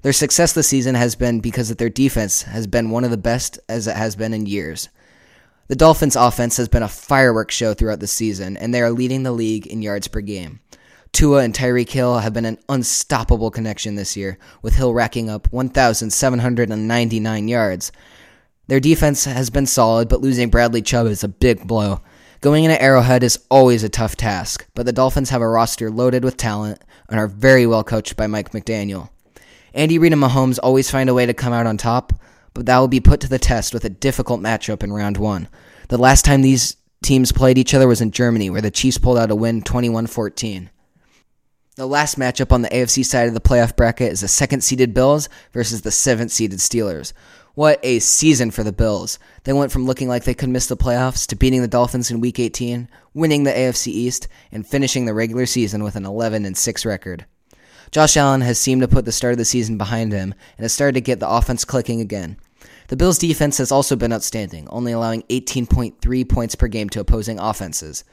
Their 0.04 0.14
success 0.14 0.54
this 0.54 0.68
season 0.68 0.94
has 0.94 1.16
been 1.16 1.40
because 1.40 1.70
their 1.70 1.90
defense 1.90 2.44
has 2.44 2.68
been 2.68 2.92
one 2.92 3.04
of 3.04 3.10
the 3.10 3.18
best 3.18 3.58
as 3.68 3.88
it 3.88 3.96
has 3.96 4.16
been 4.16 4.36
in 4.36 4.46
years. 4.46 4.90
The 5.68 5.76
Dolphins' 5.76 6.16
offense 6.16 6.58
has 6.58 6.68
been 6.68 6.84
a 6.84 6.88
fireworks 6.88 7.56
show 7.56 7.74
throughout 7.74 8.02
the 8.02 8.06
season, 8.06 8.56
and 8.56 8.72
they 8.72 8.84
are 8.84 8.92
leading 8.92 9.24
the 9.24 9.32
league 9.32 9.66
in 9.66 9.82
yards 9.82 10.08
per 10.08 10.22
game. 10.22 10.60
Tua 11.16 11.44
and 11.44 11.54
Tyreek 11.54 11.90
Hill 11.90 12.20
have 12.20 12.34
been 12.34 12.44
an 12.44 12.58
unstoppable 12.68 13.50
connection 13.50 13.96
this 13.96 14.18
year, 14.18 14.38
with 14.62 14.76
Hill 14.76 14.94
racking 14.94 15.30
up 15.30 15.48
1,799 15.54 17.48
yards. 17.48 17.94
Their 18.68 18.82
defense 18.82 19.24
has 19.24 19.50
been 19.50 19.66
solid, 19.66 20.10
but 20.10 20.20
losing 20.20 20.50
Bradley 20.50 20.82
Chubb 20.82 21.08
is 21.08 21.24
a 21.24 21.30
big 21.30 21.66
blow. 21.66 22.02
Going 22.42 22.66
into 22.66 22.82
Arrowhead 22.82 23.24
is 23.24 23.40
always 23.50 23.82
a 23.82 23.88
tough 23.88 24.18
task, 24.18 24.68
but 24.76 24.86
the 24.86 24.92
Dolphins 24.92 25.30
have 25.30 25.42
a 25.42 25.48
roster 25.48 25.90
loaded 25.90 26.26
with 26.26 26.36
talent 26.36 26.82
and 27.08 27.18
are 27.18 27.30
very 27.30 27.66
well 27.66 27.86
coached 27.86 28.18
by 28.18 28.28
Mike 28.28 28.52
McDaniel. 28.52 29.08
Andy 29.74 29.98
Reid 29.98 30.12
and 30.12 30.22
Mahomes 30.22 30.60
always 30.62 30.92
find 30.92 31.10
a 31.10 31.14
way 31.14 31.26
to 31.26 31.34
come 31.34 31.54
out 31.54 31.66
on 31.66 31.78
top, 31.78 32.12
but 32.54 32.66
that 32.66 32.78
will 32.80 32.90
be 32.90 33.00
put 33.00 33.22
to 33.22 33.30
the 33.30 33.40
test 33.40 33.74
with 33.74 33.86
a 33.86 33.90
difficult 33.90 34.42
matchup 34.42 34.84
in 34.84 34.92
round 34.92 35.16
one. 35.16 35.48
The 35.88 35.98
last 35.98 36.26
time 36.26 36.42
these 36.42 36.76
teams 37.02 37.32
played 37.32 37.58
each 37.58 37.74
other 37.74 37.88
was 37.88 38.02
in 38.02 38.12
Germany, 38.12 38.50
where 38.50 38.60
the 38.60 38.70
Chiefs 38.70 38.98
pulled 38.98 39.18
out 39.18 39.32
a 39.32 39.36
win 39.36 39.62
21 39.62 40.08
14. 40.08 40.72
The 41.76 41.86
last 41.86 42.18
matchup 42.18 42.54
on 42.54 42.62
the 42.62 42.70
AFC 42.70 43.04
side 43.04 43.28
of 43.28 43.34
the 43.34 43.42
playoff 43.42 43.76
bracket 43.76 44.10
is 44.10 44.22
the 44.22 44.30
second 44.30 44.62
seeded 44.64 44.94
Bills 44.94 45.28
versus 45.52 45.82
the 45.82 45.92
seventh 45.92 46.32
seeded 46.32 46.60
Steelers. 46.60 47.12
What 47.54 47.82
a 47.84 48.00
season 48.00 48.50
for 48.52 48.64
the 48.64 48.72
Bills. 48.72 49.20
They 49.44 49.52
went 49.52 49.74
from 49.74 49.86
looking 49.86 50.08
like 50.08 50.24
they 50.24 50.34
could 50.34 50.48
miss 50.48 50.68
the 50.68 50.78
playoffs 50.78 51.28
to 51.28 51.36
beating 51.36 51.62
the 51.62 51.68
Dolphins 51.68 52.10
in 52.10 52.22
week 52.22 52.40
18, 52.40 52.88
winning 53.14 53.44
the 53.44 53.52
AFC 53.52 53.88
East, 53.88 54.30
and 54.54 54.66
finishing 54.66 55.04
the 55.04 55.14
regular 55.14 55.46
season 55.46 55.84
with 55.84 55.98
an 55.98 56.06
11 56.06 56.46
and 56.46 56.56
6 56.56 56.86
record. 56.86 57.26
Josh 57.92 58.16
Allen 58.16 58.40
has 58.40 58.58
seemed 58.58 58.82
to 58.82 58.88
put 58.88 59.04
the 59.04 59.12
start 59.12 59.34
of 59.34 59.38
the 59.38 59.44
season 59.44 59.78
behind 59.78 60.14
him 60.14 60.34
and 60.58 60.64
has 60.64 60.72
started 60.72 60.94
to 60.94 61.02
get 61.02 61.20
the 61.20 61.30
offense 61.30 61.66
clicking 61.66 62.00
again. 62.00 62.38
The 62.88 62.96
Bills' 62.96 63.18
defense 63.18 63.58
has 63.58 63.74
also 63.74 63.98
been 63.98 64.14
outstanding, 64.14 64.70
only 64.70 64.94
allowing 64.94 65.24
18.3 65.24 66.30
points 66.30 66.56
per 66.56 66.68
game 66.68 66.88
to 66.92 67.02
opposing 67.02 67.38
offenses. 67.38 68.06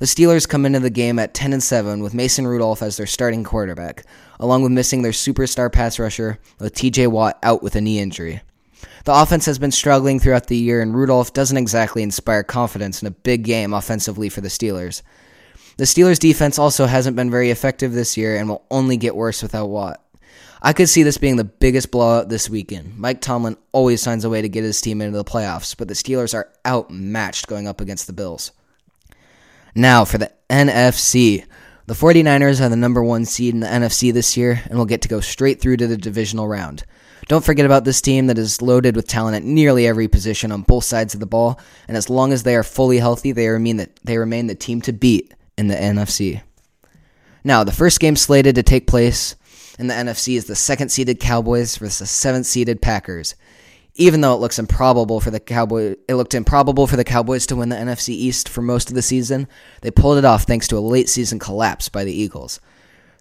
The 0.00 0.06
Steelers 0.06 0.48
come 0.48 0.64
into 0.64 0.80
the 0.80 0.88
game 0.88 1.18
at 1.18 1.34
10 1.34 1.52
and 1.52 1.62
7 1.62 2.02
with 2.02 2.14
Mason 2.14 2.46
Rudolph 2.46 2.80
as 2.80 2.96
their 2.96 3.04
starting 3.04 3.44
quarterback, 3.44 4.06
along 4.38 4.62
with 4.62 4.72
missing 4.72 5.02
their 5.02 5.12
superstar 5.12 5.70
pass 5.70 5.98
rusher 5.98 6.38
with 6.58 6.74
TJ 6.74 7.08
Watt 7.08 7.38
out 7.42 7.62
with 7.62 7.76
a 7.76 7.82
knee 7.82 7.98
injury. 7.98 8.40
The 9.04 9.12
offense 9.12 9.44
has 9.44 9.58
been 9.58 9.70
struggling 9.70 10.18
throughout 10.18 10.46
the 10.46 10.56
year, 10.56 10.80
and 10.80 10.94
Rudolph 10.94 11.34
doesn't 11.34 11.58
exactly 11.58 12.02
inspire 12.02 12.42
confidence 12.42 13.02
in 13.02 13.08
a 13.08 13.10
big 13.10 13.44
game 13.44 13.74
offensively 13.74 14.30
for 14.30 14.40
the 14.40 14.48
Steelers. 14.48 15.02
The 15.76 15.84
Steelers' 15.84 16.18
defense 16.18 16.58
also 16.58 16.86
hasn't 16.86 17.14
been 17.14 17.30
very 17.30 17.50
effective 17.50 17.92
this 17.92 18.16
year 18.16 18.38
and 18.38 18.48
will 18.48 18.64
only 18.70 18.96
get 18.96 19.14
worse 19.14 19.42
without 19.42 19.68
Watt. 19.68 20.02
I 20.62 20.72
could 20.72 20.88
see 20.88 21.02
this 21.02 21.18
being 21.18 21.36
the 21.36 21.44
biggest 21.44 21.90
blowout 21.90 22.30
this 22.30 22.48
weekend. 22.48 22.96
Mike 22.96 23.20
Tomlin 23.20 23.58
always 23.72 24.02
finds 24.02 24.24
a 24.24 24.30
way 24.30 24.40
to 24.40 24.48
get 24.48 24.64
his 24.64 24.80
team 24.80 25.02
into 25.02 25.18
the 25.18 25.24
playoffs, 25.24 25.76
but 25.76 25.88
the 25.88 25.94
Steelers 25.94 26.32
are 26.32 26.50
outmatched 26.66 27.48
going 27.48 27.68
up 27.68 27.82
against 27.82 28.06
the 28.06 28.14
Bills. 28.14 28.52
Now, 29.74 30.04
for 30.04 30.18
the 30.18 30.32
NFC. 30.48 31.44
The 31.86 31.94
49ers 31.94 32.60
are 32.60 32.68
the 32.68 32.76
number 32.76 33.02
one 33.02 33.24
seed 33.24 33.54
in 33.54 33.60
the 33.60 33.66
NFC 33.66 34.12
this 34.12 34.36
year 34.36 34.62
and 34.66 34.78
will 34.78 34.84
get 34.84 35.02
to 35.02 35.08
go 35.08 35.20
straight 35.20 35.60
through 35.60 35.76
to 35.78 35.86
the 35.86 35.96
divisional 35.96 36.46
round. 36.46 36.84
Don't 37.28 37.44
forget 37.44 37.66
about 37.66 37.84
this 37.84 38.00
team 38.00 38.26
that 38.26 38.38
is 38.38 38.62
loaded 38.62 38.96
with 38.96 39.06
talent 39.06 39.36
at 39.36 39.44
nearly 39.44 39.86
every 39.86 40.08
position 40.08 40.52
on 40.52 40.62
both 40.62 40.84
sides 40.84 41.14
of 41.14 41.20
the 41.20 41.26
ball, 41.26 41.60
and 41.86 41.96
as 41.96 42.10
long 42.10 42.32
as 42.32 42.42
they 42.42 42.56
are 42.56 42.62
fully 42.62 42.98
healthy, 42.98 43.32
they 43.32 43.48
remain 43.48 43.76
the, 43.76 43.88
they 44.02 44.18
remain 44.18 44.46
the 44.46 44.54
team 44.54 44.80
to 44.82 44.92
beat 44.92 45.34
in 45.56 45.68
the 45.68 45.74
NFC. 45.74 46.42
Now, 47.44 47.64
the 47.64 47.72
first 47.72 48.00
game 48.00 48.16
slated 48.16 48.54
to 48.56 48.62
take 48.62 48.86
place 48.86 49.36
in 49.78 49.86
the 49.86 49.94
NFC 49.94 50.36
is 50.36 50.46
the 50.46 50.56
second 50.56 50.90
seeded 50.90 51.20
Cowboys 51.20 51.76
versus 51.76 52.00
the 52.00 52.06
seventh 52.06 52.46
seeded 52.46 52.82
Packers 52.82 53.34
even 54.00 54.22
though 54.22 54.34
it 54.34 54.40
looks 54.40 54.58
improbable 54.58 55.20
for 55.20 55.30
the 55.30 55.38
Cowboy, 55.38 55.94
it 56.08 56.14
looked 56.14 56.34
improbable 56.34 56.86
for 56.86 56.96
the 56.96 57.04
Cowboys 57.04 57.46
to 57.46 57.56
win 57.56 57.68
the 57.68 57.76
NFC 57.76 58.08
East 58.08 58.48
for 58.48 58.62
most 58.62 58.88
of 58.88 58.94
the 58.94 59.02
season. 59.02 59.46
They 59.82 59.90
pulled 59.90 60.16
it 60.16 60.24
off 60.24 60.44
thanks 60.44 60.66
to 60.68 60.78
a 60.78 60.80
late 60.80 61.10
season 61.10 61.38
collapse 61.38 61.90
by 61.90 62.04
the 62.04 62.12
Eagles. 62.12 62.60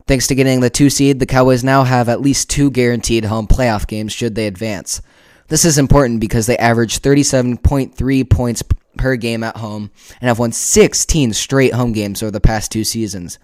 Thanks 0.08 0.26
to 0.28 0.36
getting 0.36 0.62
the 0.62 0.70
two 0.70 0.90
seed, 0.90 1.20
the 1.20 1.26
Cowboys 1.26 1.66
now 1.66 1.84
have 1.84 2.08
at 2.08 2.22
least 2.22 2.50
two 2.50 2.72
guaranteed 2.72 3.26
home 3.26 3.46
playoff 3.46 3.88
games 3.88 4.14
should 4.14 4.36
they 4.36 4.48
advance. 4.48 5.02
This 5.50 5.66
is 5.66 5.78
important 5.78 6.22
because 6.22 6.48
they 6.48 6.58
average 6.58 7.02
37.3 7.02 8.30
points 8.30 8.64
per 8.98 9.18
game 9.18 9.44
at 9.44 9.58
home 9.58 9.92
and 10.22 10.30
have 10.30 10.40
won 10.40 10.54
16 10.54 11.34
straight 11.34 11.74
home 11.74 11.92
games 11.92 12.24
over 12.24 12.32
the 12.32 12.40
past 12.40 12.72
two 12.72 12.86
seasons. 12.86 13.38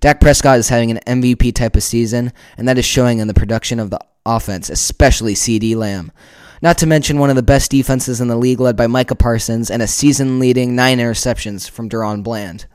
Dak 0.00 0.18
Prescott 0.18 0.58
is 0.58 0.70
having 0.70 0.90
an 0.90 1.00
MVP 1.06 1.54
type 1.54 1.76
of 1.76 1.82
season, 1.82 2.32
and 2.56 2.66
that 2.66 2.78
is 2.78 2.86
showing 2.86 3.18
in 3.18 3.28
the 3.28 3.34
production 3.34 3.78
of 3.78 3.90
the 3.90 4.00
offense, 4.24 4.70
especially 4.70 5.34
CeeDee 5.34 5.76
Lamb. 5.76 6.10
Not 6.62 6.76
to 6.78 6.86
mention 6.86 7.18
one 7.18 7.30
of 7.30 7.36
the 7.36 7.42
best 7.42 7.70
defenses 7.70 8.20
in 8.20 8.28
the 8.28 8.36
league, 8.36 8.60
led 8.60 8.76
by 8.76 8.86
Micah 8.86 9.14
Parsons, 9.14 9.70
and 9.70 9.82
a 9.82 9.86
season 9.86 10.38
leading 10.38 10.76
nine 10.76 10.98
interceptions 10.98 11.68
from 11.70 11.88
DaRon 11.88 12.22
Bland. 12.22 12.66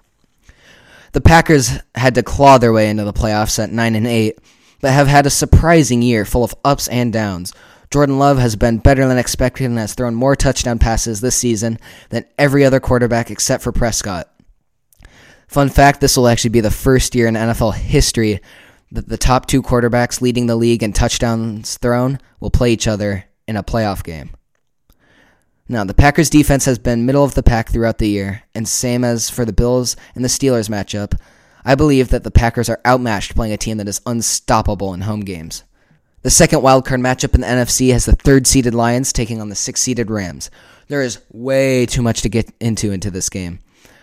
The 1.12 1.22
Packers 1.22 1.80
had 1.94 2.16
to 2.16 2.24
claw 2.24 2.58
their 2.58 2.74
way 2.74 2.90
into 2.90 3.04
the 3.04 3.14
playoffs 3.14 3.64
at 3.64 3.72
9 3.72 3.96
and 3.96 4.08
8, 4.08 4.40
but 4.82 4.92
have 4.92 5.08
had 5.08 5.26
a 5.26 5.30
surprising 5.30 6.02
year 6.02 6.26
full 6.26 6.44
of 6.44 6.56
ups 6.66 6.88
and 6.88 7.14
downs. 7.14 7.54
Jordan 7.92 8.18
Love 8.18 8.40
has 8.40 8.56
been 8.56 8.80
better 8.80 9.08
than 9.08 9.20
expected 9.20 9.66
and 9.66 9.78
has 9.78 9.94
thrown 9.94 10.16
more 10.16 10.36
touchdown 10.36 10.80
passes 10.80 11.22
this 11.22 11.36
season 11.36 11.80
than 12.10 12.26
every 12.38 12.66
other 12.66 12.80
quarterback 12.80 13.30
except 13.30 13.64
for 13.64 13.72
Prescott. 13.72 14.30
Fun 15.48 15.70
fact 15.70 16.02
this 16.02 16.18
will 16.18 16.28
actually 16.28 16.50
be 16.50 16.60
the 16.60 16.72
first 16.72 17.14
year 17.14 17.28
in 17.28 17.36
NFL 17.36 17.76
history 17.76 18.42
that 18.92 19.08
the 19.08 19.18
top 19.18 19.46
two 19.46 19.62
quarterbacks 19.62 20.22
leading 20.22 20.48
the 20.48 20.56
league 20.56 20.84
in 20.84 20.92
touchdowns 20.92 21.78
thrown 21.78 22.20
will 22.40 22.52
play 22.52 22.74
each 22.74 22.88
other 22.88 23.26
in 23.48 23.56
a 23.56 23.64
playoff 23.64 24.04
game. 24.04 24.32
Now, 25.68 25.84
the 25.84 25.96
Packers 25.96 26.30
defense 26.30 26.66
has 26.66 26.78
been 26.78 27.06
middle 27.06 27.24
of 27.24 27.34
the 27.34 27.42
pack 27.42 27.70
throughout 27.70 27.98
the 27.98 28.10
year, 28.10 28.44
and 28.54 28.68
same 28.68 29.04
as 29.04 29.30
for 29.30 29.46
the 29.46 29.54
Bills 29.54 29.96
and 30.14 30.24
the 30.24 30.30
Steelers 30.30 30.70
matchup, 30.70 31.20
I 31.64 31.74
believe 31.74 32.10
that 32.10 32.24
the 32.24 32.30
Packers 32.30 32.70
are 32.70 32.80
outmatched 32.86 33.36
playing 33.36 33.54
a 33.54 33.58
team 33.58 33.78
that 33.78 33.88
is 33.88 34.02
unstoppable 34.06 34.94
in 34.94 35.02
home 35.02 35.22
games. 35.22 35.64
The 36.22 36.30
second 36.30 36.62
wildcard 36.62 37.02
matchup 37.02 37.34
in 37.34 37.42
the 37.42 37.48
NFC 37.48 37.92
has 37.94 38.06
the 38.06 38.16
third 38.16 38.46
seeded 38.46 38.76
Lions 38.76 39.12
taking 39.12 39.42
on 39.42 39.50
the 39.50 39.56
sixth 39.56 39.84
seeded 39.84 40.12
Rams. 40.12 40.52
There 40.88 41.02
is 41.02 41.22
way 41.32 41.88
too 41.88 42.04
much 42.04 42.22
to 42.22 42.30
get 42.30 42.52
into 42.60 42.92
into 42.92 43.10
this 43.10 43.30
game. 43.30 43.60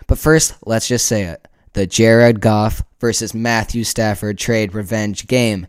But 0.07 0.17
first, 0.17 0.55
let's 0.65 0.87
just 0.87 1.05
say 1.05 1.23
it. 1.23 1.47
The 1.73 1.87
Jared 1.87 2.39
Goff 2.39 2.83
versus 2.99 3.33
Matthew 3.33 3.83
Stafford 3.83 4.37
trade 4.37 4.73
revenge 4.73 5.27
game. 5.27 5.67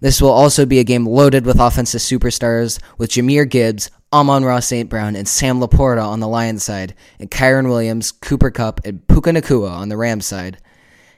This 0.00 0.22
will 0.22 0.30
also 0.30 0.64
be 0.64 0.78
a 0.78 0.84
game 0.84 1.06
loaded 1.06 1.44
with 1.44 1.58
offensive 1.58 2.00
superstars, 2.00 2.80
with 2.98 3.10
Jahmyr 3.10 3.48
Gibbs, 3.48 3.90
Amon-Ra 4.12 4.60
St. 4.60 4.88
Brown, 4.88 5.16
and 5.16 5.26
Sam 5.26 5.60
LaPorta 5.60 6.04
on 6.04 6.20
the 6.20 6.28
Lions 6.28 6.62
side, 6.62 6.94
and 7.18 7.30
Kyren 7.30 7.68
Williams, 7.68 8.12
Cooper 8.12 8.50
Kupp, 8.50 8.80
and 8.84 9.06
Puka 9.08 9.30
Nacua 9.30 9.70
on 9.70 9.88
the 9.88 9.96
Rams 9.96 10.24
side. 10.26 10.58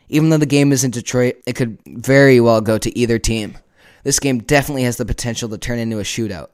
Even 0.08 0.30
though 0.30 0.38
the 0.38 0.46
game 0.46 0.72
is 0.72 0.82
in 0.82 0.90
Detroit, 0.90 1.36
it 1.46 1.54
could 1.54 1.78
very 1.86 2.40
well 2.40 2.60
go 2.60 2.78
to 2.78 2.98
either 2.98 3.18
team. 3.18 3.58
This 4.02 4.18
game 4.18 4.38
definitely 4.38 4.84
has 4.84 4.96
the 4.96 5.04
potential 5.04 5.48
to 5.50 5.58
turn 5.58 5.78
into 5.78 6.00
a 6.00 6.02
shootout. 6.02 6.48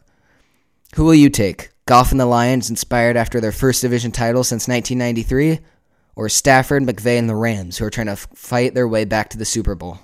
Who 0.96 1.04
will 1.04 1.14
you 1.14 1.30
take? 1.30 1.70
Goff 1.86 2.10
and 2.10 2.18
the 2.18 2.26
Lions, 2.26 2.68
inspired 2.68 3.16
after 3.16 3.40
their 3.40 3.52
first 3.52 3.82
division 3.82 4.10
title 4.10 4.42
since 4.42 4.66
1993? 4.66 5.60
Or 6.16 6.28
Stafford, 6.28 6.82
McVay, 6.82 7.18
and 7.18 7.28
the 7.28 7.36
Rams, 7.36 7.78
who 7.78 7.84
are 7.84 7.90
trying 7.90 8.08
to 8.08 8.16
fight 8.16 8.74
their 8.74 8.88
way 8.88 9.04
back 9.04 9.30
to 9.30 9.38
the 9.38 9.44
Super 9.44 9.74
Bowl? 9.76 10.00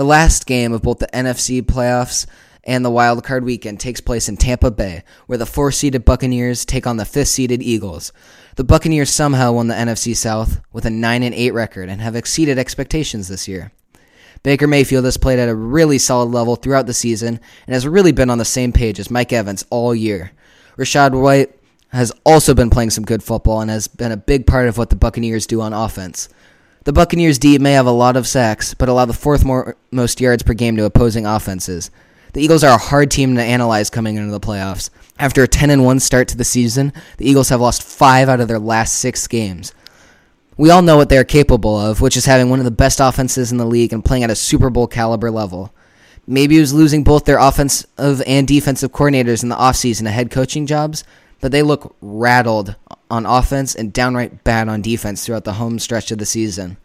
The 0.00 0.06
last 0.06 0.46
game 0.46 0.72
of 0.72 0.80
both 0.80 0.98
the 0.98 1.08
NFC 1.08 1.60
playoffs 1.60 2.24
and 2.64 2.82
the 2.82 2.90
wild 2.90 3.22
card 3.22 3.44
weekend 3.44 3.80
takes 3.80 4.00
place 4.00 4.30
in 4.30 4.38
Tampa 4.38 4.70
Bay, 4.70 5.02
where 5.26 5.36
the 5.36 5.44
four 5.44 5.70
seeded 5.70 6.06
Buccaneers 6.06 6.64
take 6.64 6.86
on 6.86 6.96
the 6.96 7.04
fifth 7.04 7.28
seeded 7.28 7.62
Eagles. 7.62 8.10
The 8.56 8.64
Buccaneers 8.64 9.10
somehow 9.10 9.52
won 9.52 9.66
the 9.66 9.74
NFC 9.74 10.16
South 10.16 10.62
with 10.72 10.86
a 10.86 10.90
9 10.90 11.22
and 11.22 11.34
8 11.34 11.50
record 11.52 11.90
and 11.90 12.00
have 12.00 12.16
exceeded 12.16 12.58
expectations 12.58 13.28
this 13.28 13.46
year. 13.46 13.72
Baker 14.42 14.66
Mayfield 14.66 15.04
has 15.04 15.18
played 15.18 15.38
at 15.38 15.50
a 15.50 15.54
really 15.54 15.98
solid 15.98 16.30
level 16.30 16.56
throughout 16.56 16.86
the 16.86 16.94
season 16.94 17.38
and 17.66 17.74
has 17.74 17.86
really 17.86 18.12
been 18.12 18.30
on 18.30 18.38
the 18.38 18.46
same 18.46 18.72
page 18.72 18.98
as 18.98 19.10
Mike 19.10 19.34
Evans 19.34 19.66
all 19.68 19.94
year. 19.94 20.32
Rachaad 20.78 21.12
White 21.12 21.54
has 21.88 22.10
also 22.24 22.54
been 22.54 22.70
playing 22.70 22.88
some 22.88 23.04
good 23.04 23.22
football 23.22 23.60
and 23.60 23.70
has 23.70 23.86
been 23.86 24.12
a 24.12 24.16
big 24.16 24.46
part 24.46 24.66
of 24.66 24.78
what 24.78 24.88
the 24.88 24.96
Buccaneers 24.96 25.46
do 25.46 25.60
on 25.60 25.74
offense. 25.74 26.30
The 26.84 26.94
Buccaneers 26.94 27.38
D 27.38 27.58
may 27.58 27.72
have 27.72 27.84
a 27.84 27.90
lot 27.90 28.16
of 28.16 28.26
sacks, 28.26 28.72
but 28.72 28.88
allow 28.88 29.04
the 29.04 29.12
fourth 29.12 29.44
more, 29.44 29.76
most 29.90 30.18
yards 30.18 30.42
per 30.42 30.54
game 30.54 30.76
to 30.76 30.84
opposing 30.84 31.26
offenses. 31.26 31.90
The 32.32 32.40
Eagles 32.40 32.64
are 32.64 32.74
a 32.74 32.78
hard 32.78 33.10
team 33.10 33.34
to 33.34 33.42
analyze 33.42 33.90
coming 33.90 34.16
into 34.16 34.30
the 34.30 34.40
playoffs. 34.40 34.88
After 35.18 35.42
a 35.42 35.48
10 35.48 35.82
1 35.82 36.00
start 36.00 36.28
to 36.28 36.38
the 36.38 36.44
season, 36.44 36.94
the 37.18 37.28
Eagles 37.28 37.50
have 37.50 37.60
lost 37.60 37.82
5 37.82 38.30
out 38.30 38.40
of 38.40 38.48
their 38.48 38.58
last 38.58 38.98
6 38.98 39.26
games. 39.26 39.74
We 40.56 40.70
all 40.70 40.80
know 40.80 40.96
what 40.96 41.10
they 41.10 41.18
are 41.18 41.24
capable 41.24 41.78
of, 41.78 42.00
which 42.00 42.16
is 42.16 42.24
having 42.24 42.48
one 42.48 42.60
of 42.60 42.64
the 42.64 42.70
best 42.70 42.98
offenses 42.98 43.52
in 43.52 43.58
the 43.58 43.66
league 43.66 43.92
and 43.92 44.02
playing 44.02 44.24
at 44.24 44.30
a 44.30 44.34
Super 44.34 44.70
Bowl 44.70 44.86
caliber 44.86 45.30
level. 45.30 45.74
Maybe 46.26 46.56
it 46.56 46.60
was 46.60 46.72
losing 46.72 47.04
both 47.04 47.26
their 47.26 47.38
offensive 47.38 48.22
and 48.26 48.48
defensive 48.48 48.92
coordinators 48.92 49.42
in 49.42 49.50
the 49.50 49.56
offseason 49.56 50.04
to 50.04 50.10
head 50.10 50.30
coaching 50.30 50.66
jobs, 50.66 51.04
but 51.40 51.52
they 51.52 51.62
look 51.62 51.94
rattled 52.00 52.76
on 53.10 53.26
offense 53.26 53.74
and 53.74 53.92
downright 53.92 54.44
bad 54.44 54.68
on 54.68 54.82
defense 54.82 55.24
throughout 55.24 55.44
the 55.44 55.54
home 55.54 55.78
stretch 55.78 56.10
of 56.10 56.18
the 56.18 56.26
season. 56.26 56.76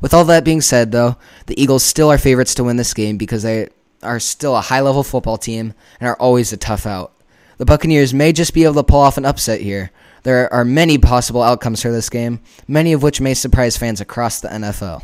With 0.00 0.12
all 0.12 0.24
that 0.24 0.44
being 0.44 0.60
said, 0.60 0.90
though, 0.90 1.16
the 1.46 1.60
Eagles 1.60 1.84
still 1.84 2.10
are 2.10 2.18
favorites 2.18 2.54
to 2.56 2.64
win 2.64 2.76
this 2.76 2.92
game 2.92 3.16
because 3.16 3.44
they 3.44 3.68
are 4.02 4.18
still 4.18 4.56
a 4.56 4.60
high 4.60 4.80
level 4.80 5.04
football 5.04 5.38
team 5.38 5.74
and 6.00 6.08
are 6.08 6.16
always 6.16 6.52
a 6.52 6.56
tough 6.56 6.86
out. 6.86 7.12
The 7.58 7.64
Buccaneers 7.64 8.12
may 8.12 8.32
just 8.32 8.54
be 8.54 8.64
able 8.64 8.74
to 8.74 8.82
pull 8.82 9.00
off 9.00 9.16
an 9.16 9.24
upset 9.24 9.60
here. 9.60 9.92
There 10.24 10.52
are 10.52 10.64
many 10.64 10.98
possible 10.98 11.42
outcomes 11.42 11.82
for 11.82 11.92
this 11.92 12.10
game, 12.10 12.40
many 12.66 12.92
of 12.92 13.02
which 13.02 13.20
may 13.20 13.34
surprise 13.34 13.76
fans 13.76 14.00
across 14.00 14.40
the 14.40 14.48
NFL. 14.48 15.02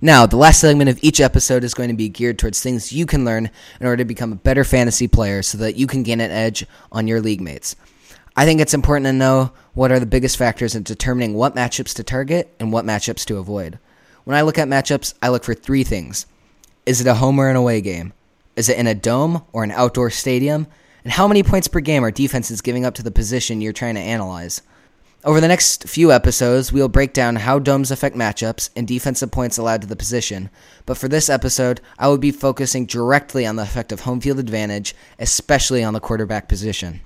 Now, 0.00 0.26
the 0.26 0.36
last 0.36 0.60
segment 0.60 0.90
of 0.90 0.98
each 1.02 1.20
episode 1.20 1.64
is 1.64 1.74
going 1.74 1.88
to 1.88 1.96
be 1.96 2.08
geared 2.08 2.38
towards 2.38 2.60
things 2.60 2.92
you 2.92 3.06
can 3.06 3.24
learn 3.24 3.50
in 3.80 3.86
order 3.86 3.98
to 3.98 4.04
become 4.04 4.32
a 4.32 4.36
better 4.36 4.62
fantasy 4.62 5.08
player 5.08 5.42
so 5.42 5.58
that 5.58 5.76
you 5.76 5.86
can 5.86 6.02
gain 6.02 6.20
an 6.20 6.30
edge 6.30 6.66
on 6.92 7.08
your 7.08 7.20
league 7.20 7.40
mates. 7.40 7.76
I 8.38 8.44
think 8.44 8.60
it's 8.60 8.74
important 8.74 9.06
to 9.06 9.14
know 9.14 9.52
what 9.72 9.90
are 9.90 9.98
the 9.98 10.04
biggest 10.04 10.36
factors 10.36 10.74
in 10.74 10.82
determining 10.82 11.32
what 11.32 11.54
matchups 11.54 11.94
to 11.94 12.04
target 12.04 12.54
and 12.60 12.70
what 12.70 12.84
matchups 12.84 13.24
to 13.26 13.38
avoid. 13.38 13.78
When 14.24 14.36
I 14.36 14.42
look 14.42 14.58
at 14.58 14.68
matchups, 14.68 15.14
I 15.22 15.30
look 15.30 15.42
for 15.42 15.54
three 15.54 15.84
things 15.84 16.26
Is 16.84 17.00
it 17.00 17.06
a 17.06 17.14
home 17.14 17.38
or 17.38 17.48
an 17.48 17.56
away 17.56 17.80
game? 17.80 18.12
Is 18.54 18.68
it 18.68 18.76
in 18.76 18.86
a 18.86 18.94
dome 18.94 19.42
or 19.54 19.64
an 19.64 19.70
outdoor 19.70 20.10
stadium? 20.10 20.66
And 21.02 21.14
how 21.14 21.26
many 21.26 21.42
points 21.42 21.66
per 21.66 21.80
game 21.80 22.04
are 22.04 22.10
defenses 22.10 22.60
giving 22.60 22.84
up 22.84 22.94
to 22.96 23.02
the 23.02 23.10
position 23.10 23.62
you're 23.62 23.72
trying 23.72 23.94
to 23.94 24.02
analyze? 24.02 24.60
Over 25.24 25.40
the 25.40 25.48
next 25.48 25.88
few 25.88 26.12
episodes, 26.12 26.70
we'll 26.72 26.88
break 26.88 27.14
down 27.14 27.36
how 27.36 27.58
domes 27.58 27.90
affect 27.90 28.16
matchups 28.16 28.68
and 28.76 28.86
defensive 28.86 29.30
points 29.30 29.56
allowed 29.56 29.80
to 29.80 29.86
the 29.86 29.96
position. 29.96 30.50
But 30.84 30.98
for 30.98 31.08
this 31.08 31.30
episode, 31.30 31.80
I 31.98 32.08
will 32.08 32.18
be 32.18 32.32
focusing 32.32 32.84
directly 32.84 33.46
on 33.46 33.56
the 33.56 33.62
effect 33.62 33.92
of 33.92 34.00
home 34.00 34.20
field 34.20 34.38
advantage, 34.38 34.94
especially 35.18 35.82
on 35.82 35.94
the 35.94 36.00
quarterback 36.00 36.48
position. 36.48 37.00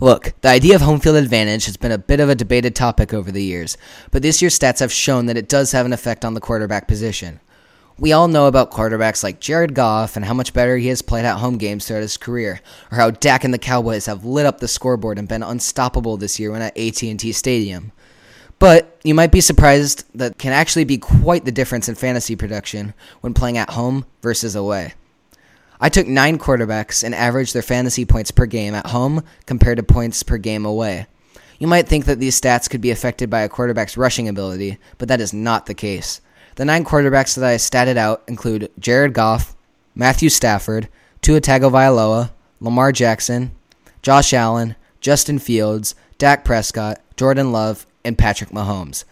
Look, 0.00 0.32
the 0.40 0.48
idea 0.48 0.74
of 0.74 0.80
home 0.80 0.98
field 0.98 1.16
advantage 1.16 1.66
has 1.66 1.76
been 1.76 1.92
a 1.92 1.98
bit 1.98 2.20
of 2.20 2.30
a 2.30 2.34
debated 2.34 2.74
topic 2.74 3.12
over 3.12 3.30
the 3.30 3.44
years, 3.44 3.76
but 4.10 4.22
this 4.22 4.40
year's 4.40 4.58
stats 4.58 4.80
have 4.80 4.90
shown 4.90 5.26
that 5.26 5.36
it 5.36 5.46
does 5.46 5.72
have 5.72 5.84
an 5.84 5.92
effect 5.92 6.24
on 6.24 6.32
the 6.32 6.40
quarterback 6.40 6.88
position. 6.88 7.38
We 7.98 8.14
all 8.14 8.26
know 8.26 8.46
about 8.46 8.70
quarterbacks 8.70 9.22
like 9.22 9.40
Jared 9.40 9.74
Goff 9.74 10.16
and 10.16 10.24
how 10.24 10.32
much 10.32 10.54
better 10.54 10.78
he 10.78 10.88
has 10.88 11.02
played 11.02 11.26
at 11.26 11.36
home 11.36 11.58
games 11.58 11.86
throughout 11.86 12.00
his 12.00 12.16
career, 12.16 12.62
or 12.90 12.96
how 12.96 13.10
Dak 13.10 13.44
and 13.44 13.52
the 13.52 13.58
Cowboys 13.58 14.06
have 14.06 14.24
lit 14.24 14.46
up 14.46 14.58
the 14.58 14.68
scoreboard 14.68 15.18
and 15.18 15.28
been 15.28 15.42
unstoppable 15.42 16.16
this 16.16 16.40
year 16.40 16.50
when 16.50 16.62
at 16.62 16.78
AT&T 16.78 17.32
Stadium. 17.32 17.92
But 18.58 18.98
you 19.04 19.14
might 19.14 19.32
be 19.32 19.42
surprised 19.42 20.04
that 20.14 20.38
can 20.38 20.54
actually 20.54 20.84
be 20.84 20.96
quite 20.96 21.44
the 21.44 21.52
difference 21.52 21.90
in 21.90 21.94
fantasy 21.94 22.36
production 22.36 22.94
when 23.20 23.34
playing 23.34 23.58
at 23.58 23.70
home 23.70 24.06
versus 24.22 24.56
away. 24.56 24.94
I 25.80 25.88
took 25.88 26.06
nine 26.06 26.38
quarterbacks 26.38 27.02
and 27.02 27.14
averaged 27.14 27.54
their 27.54 27.62
fantasy 27.62 28.04
points 28.04 28.30
per 28.30 28.46
game 28.46 28.74
at 28.74 28.88
home 28.88 29.24
compared 29.46 29.78
to 29.78 29.82
points 29.82 30.22
per 30.22 30.36
game 30.36 30.66
away. 30.66 31.06
You 31.58 31.66
might 31.66 31.88
think 31.88 32.04
that 32.04 32.18
these 32.18 32.38
stats 32.38 32.68
could 32.68 32.80
be 32.80 32.90
affected 32.90 33.30
by 33.30 33.40
a 33.40 33.48
quarterback's 33.48 33.96
rushing 33.96 34.28
ability, 34.28 34.78
but 34.98 35.08
that 35.08 35.20
is 35.20 35.32
not 35.32 35.66
the 35.66 35.74
case. 35.74 36.20
The 36.56 36.64
nine 36.64 36.84
quarterbacks 36.84 37.34
that 37.36 37.48
I 37.48 37.54
statted 37.56 37.96
out 37.96 38.22
include 38.26 38.70
Jared 38.78 39.14
Goff, 39.14 39.56
Matthew 39.94 40.28
Stafford, 40.28 40.88
Tua 41.22 41.40
Tagovailoa, 41.40 42.30
Lamar 42.60 42.92
Jackson, 42.92 43.52
Josh 44.02 44.34
Allen, 44.34 44.76
Justin 45.00 45.38
Fields, 45.38 45.94
Dak 46.18 46.44
Prescott, 46.44 47.00
Jordan 47.16 47.52
Love, 47.52 47.86
and 48.04 48.18
Patrick 48.18 48.50
Mahomes. 48.50 49.04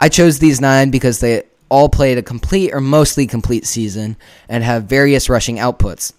I 0.00 0.08
chose 0.08 0.38
these 0.38 0.60
nine 0.60 0.90
because 0.90 1.18
they 1.18 1.44
all 1.68 1.88
played 1.88 2.18
a 2.18 2.22
complete 2.22 2.72
or 2.72 2.80
mostly 2.80 3.26
complete 3.26 3.66
season 3.66 4.16
and 4.48 4.64
have 4.64 4.84
various 4.84 5.28
rushing 5.28 5.56
outputs. 5.56 6.12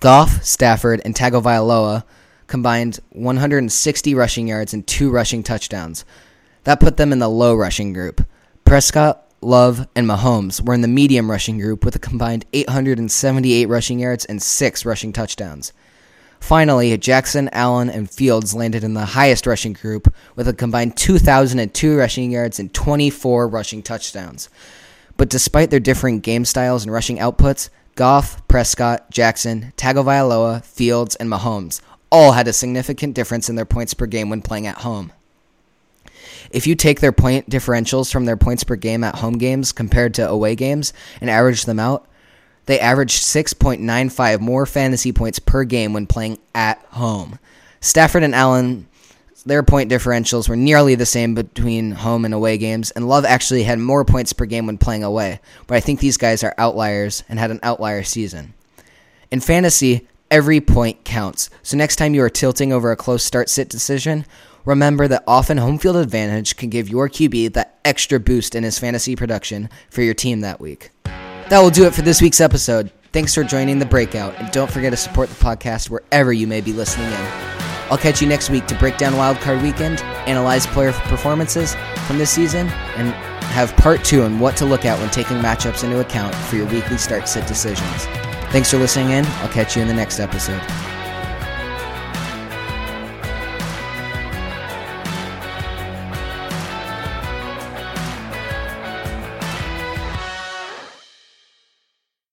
Goff, 0.00 0.42
Stafford, 0.42 1.00
and 1.04 1.14
Tagovailoa 1.14 2.04
combined 2.46 3.00
160 3.10 4.14
rushing 4.14 4.48
yards 4.48 4.74
and 4.74 4.86
two 4.86 5.10
rushing 5.10 5.42
touchdowns. 5.42 6.04
That 6.64 6.80
put 6.80 6.96
them 6.96 7.12
in 7.12 7.18
the 7.18 7.28
low 7.28 7.54
rushing 7.54 7.92
group. 7.92 8.26
Prescott 8.64 9.24
Love, 9.44 9.86
and 9.94 10.06
Mahomes 10.06 10.64
were 10.64 10.72
in 10.72 10.80
the 10.80 10.88
medium 10.88 11.30
rushing 11.30 11.58
group 11.58 11.84
with 11.84 11.94
a 11.94 11.98
combined 11.98 12.46
878 12.54 13.66
rushing 13.68 13.98
yards 13.98 14.24
and 14.24 14.42
six 14.42 14.86
rushing 14.86 15.12
touchdowns. 15.12 15.72
Finally, 16.44 16.94
Jackson, 16.98 17.48
Allen, 17.52 17.88
and 17.88 18.10
Fields 18.10 18.54
landed 18.54 18.84
in 18.84 18.92
the 18.92 19.06
highest 19.06 19.46
rushing 19.46 19.72
group 19.72 20.14
with 20.36 20.46
a 20.46 20.52
combined 20.52 20.94
2,002 20.94 21.96
rushing 21.96 22.30
yards 22.30 22.58
and 22.58 22.72
24 22.74 23.48
rushing 23.48 23.82
touchdowns. 23.82 24.50
But 25.16 25.30
despite 25.30 25.70
their 25.70 25.80
differing 25.80 26.20
game 26.20 26.44
styles 26.44 26.84
and 26.84 26.92
rushing 26.92 27.16
outputs, 27.16 27.70
Goff, 27.94 28.46
Prescott, 28.46 29.10
Jackson, 29.10 29.72
Tagovailoa, 29.78 30.62
Fields, 30.62 31.16
and 31.16 31.30
Mahomes 31.30 31.80
all 32.12 32.32
had 32.32 32.46
a 32.46 32.52
significant 32.52 33.14
difference 33.14 33.48
in 33.48 33.56
their 33.56 33.64
points 33.64 33.94
per 33.94 34.04
game 34.04 34.28
when 34.28 34.42
playing 34.42 34.66
at 34.66 34.82
home. 34.82 35.14
If 36.50 36.66
you 36.66 36.74
take 36.74 37.00
their 37.00 37.10
point 37.10 37.48
differentials 37.48 38.12
from 38.12 38.26
their 38.26 38.36
points 38.36 38.64
per 38.64 38.76
game 38.76 39.02
at 39.02 39.16
home 39.16 39.38
games 39.38 39.72
compared 39.72 40.12
to 40.14 40.28
away 40.28 40.56
games 40.56 40.92
and 41.22 41.30
average 41.30 41.64
them 41.64 41.80
out, 41.80 42.06
they 42.66 42.80
averaged 42.80 43.22
6.95 43.22 44.40
more 44.40 44.66
fantasy 44.66 45.12
points 45.12 45.38
per 45.38 45.64
game 45.64 45.92
when 45.92 46.06
playing 46.06 46.38
at 46.54 46.78
home. 46.90 47.38
Stafford 47.80 48.22
and 48.22 48.34
Allen, 48.34 48.88
their 49.44 49.62
point 49.62 49.90
differentials 49.90 50.48
were 50.48 50.56
nearly 50.56 50.94
the 50.94 51.06
same 51.06 51.34
between 51.34 51.92
home 51.92 52.24
and 52.24 52.32
away 52.32 52.56
games, 52.56 52.90
and 52.92 53.08
Love 53.08 53.24
actually 53.24 53.64
had 53.64 53.78
more 53.78 54.04
points 54.04 54.32
per 54.32 54.46
game 54.46 54.66
when 54.66 54.78
playing 54.78 55.04
away. 55.04 55.40
But 55.66 55.76
I 55.76 55.80
think 55.80 56.00
these 56.00 56.16
guys 56.16 56.42
are 56.42 56.54
outliers 56.56 57.22
and 57.28 57.38
had 57.38 57.50
an 57.50 57.60
outlier 57.62 58.02
season. 58.02 58.54
In 59.30 59.40
fantasy, 59.40 60.06
every 60.30 60.60
point 60.60 61.04
counts. 61.04 61.50
So 61.62 61.76
next 61.76 61.96
time 61.96 62.14
you 62.14 62.22
are 62.22 62.30
tilting 62.30 62.72
over 62.72 62.90
a 62.90 62.96
close 62.96 63.24
start 63.24 63.48
sit 63.48 63.68
decision, 63.68 64.24
Remember 64.64 65.06
that 65.08 65.24
often 65.26 65.58
home 65.58 65.78
field 65.78 65.96
advantage 65.96 66.56
can 66.56 66.70
give 66.70 66.88
your 66.88 67.08
QB 67.08 67.52
that 67.52 67.78
extra 67.84 68.18
boost 68.18 68.54
in 68.54 68.64
his 68.64 68.78
fantasy 68.78 69.14
production 69.14 69.68
for 69.90 70.00
your 70.02 70.14
team 70.14 70.40
that 70.40 70.60
week. 70.60 70.90
That 71.50 71.60
will 71.60 71.70
do 71.70 71.86
it 71.86 71.94
for 71.94 72.02
this 72.02 72.22
week's 72.22 72.40
episode. 72.40 72.90
Thanks 73.12 73.34
for 73.34 73.44
joining 73.44 73.78
the 73.78 73.86
breakout, 73.86 74.34
and 74.38 74.50
don't 74.50 74.70
forget 74.70 74.92
to 74.92 74.96
support 74.96 75.28
the 75.28 75.36
podcast 75.36 75.88
wherever 75.90 76.32
you 76.32 76.46
may 76.46 76.60
be 76.60 76.72
listening 76.72 77.06
in. 77.06 77.54
I'll 77.90 77.98
catch 77.98 78.22
you 78.22 78.26
next 78.26 78.50
week 78.50 78.66
to 78.66 78.74
break 78.74 78.96
down 78.96 79.12
Wildcard 79.12 79.62
Weekend, 79.62 80.00
analyze 80.26 80.66
player 80.66 80.92
performances 80.92 81.76
from 82.06 82.18
this 82.18 82.30
season, 82.30 82.68
and 82.96 83.12
have 83.52 83.76
part 83.76 84.02
two 84.02 84.22
on 84.22 84.40
what 84.40 84.56
to 84.56 84.64
look 84.64 84.84
at 84.84 84.98
when 84.98 85.10
taking 85.10 85.36
matchups 85.36 85.84
into 85.84 86.00
account 86.00 86.34
for 86.34 86.56
your 86.56 86.66
weekly 86.66 86.98
start 86.98 87.28
sit 87.28 87.46
decisions. 87.46 88.06
Thanks 88.50 88.70
for 88.70 88.78
listening 88.78 89.10
in. 89.10 89.24
I'll 89.26 89.48
catch 89.48 89.76
you 89.76 89.82
in 89.82 89.88
the 89.88 89.94
next 89.94 90.18
episode. 90.18 90.62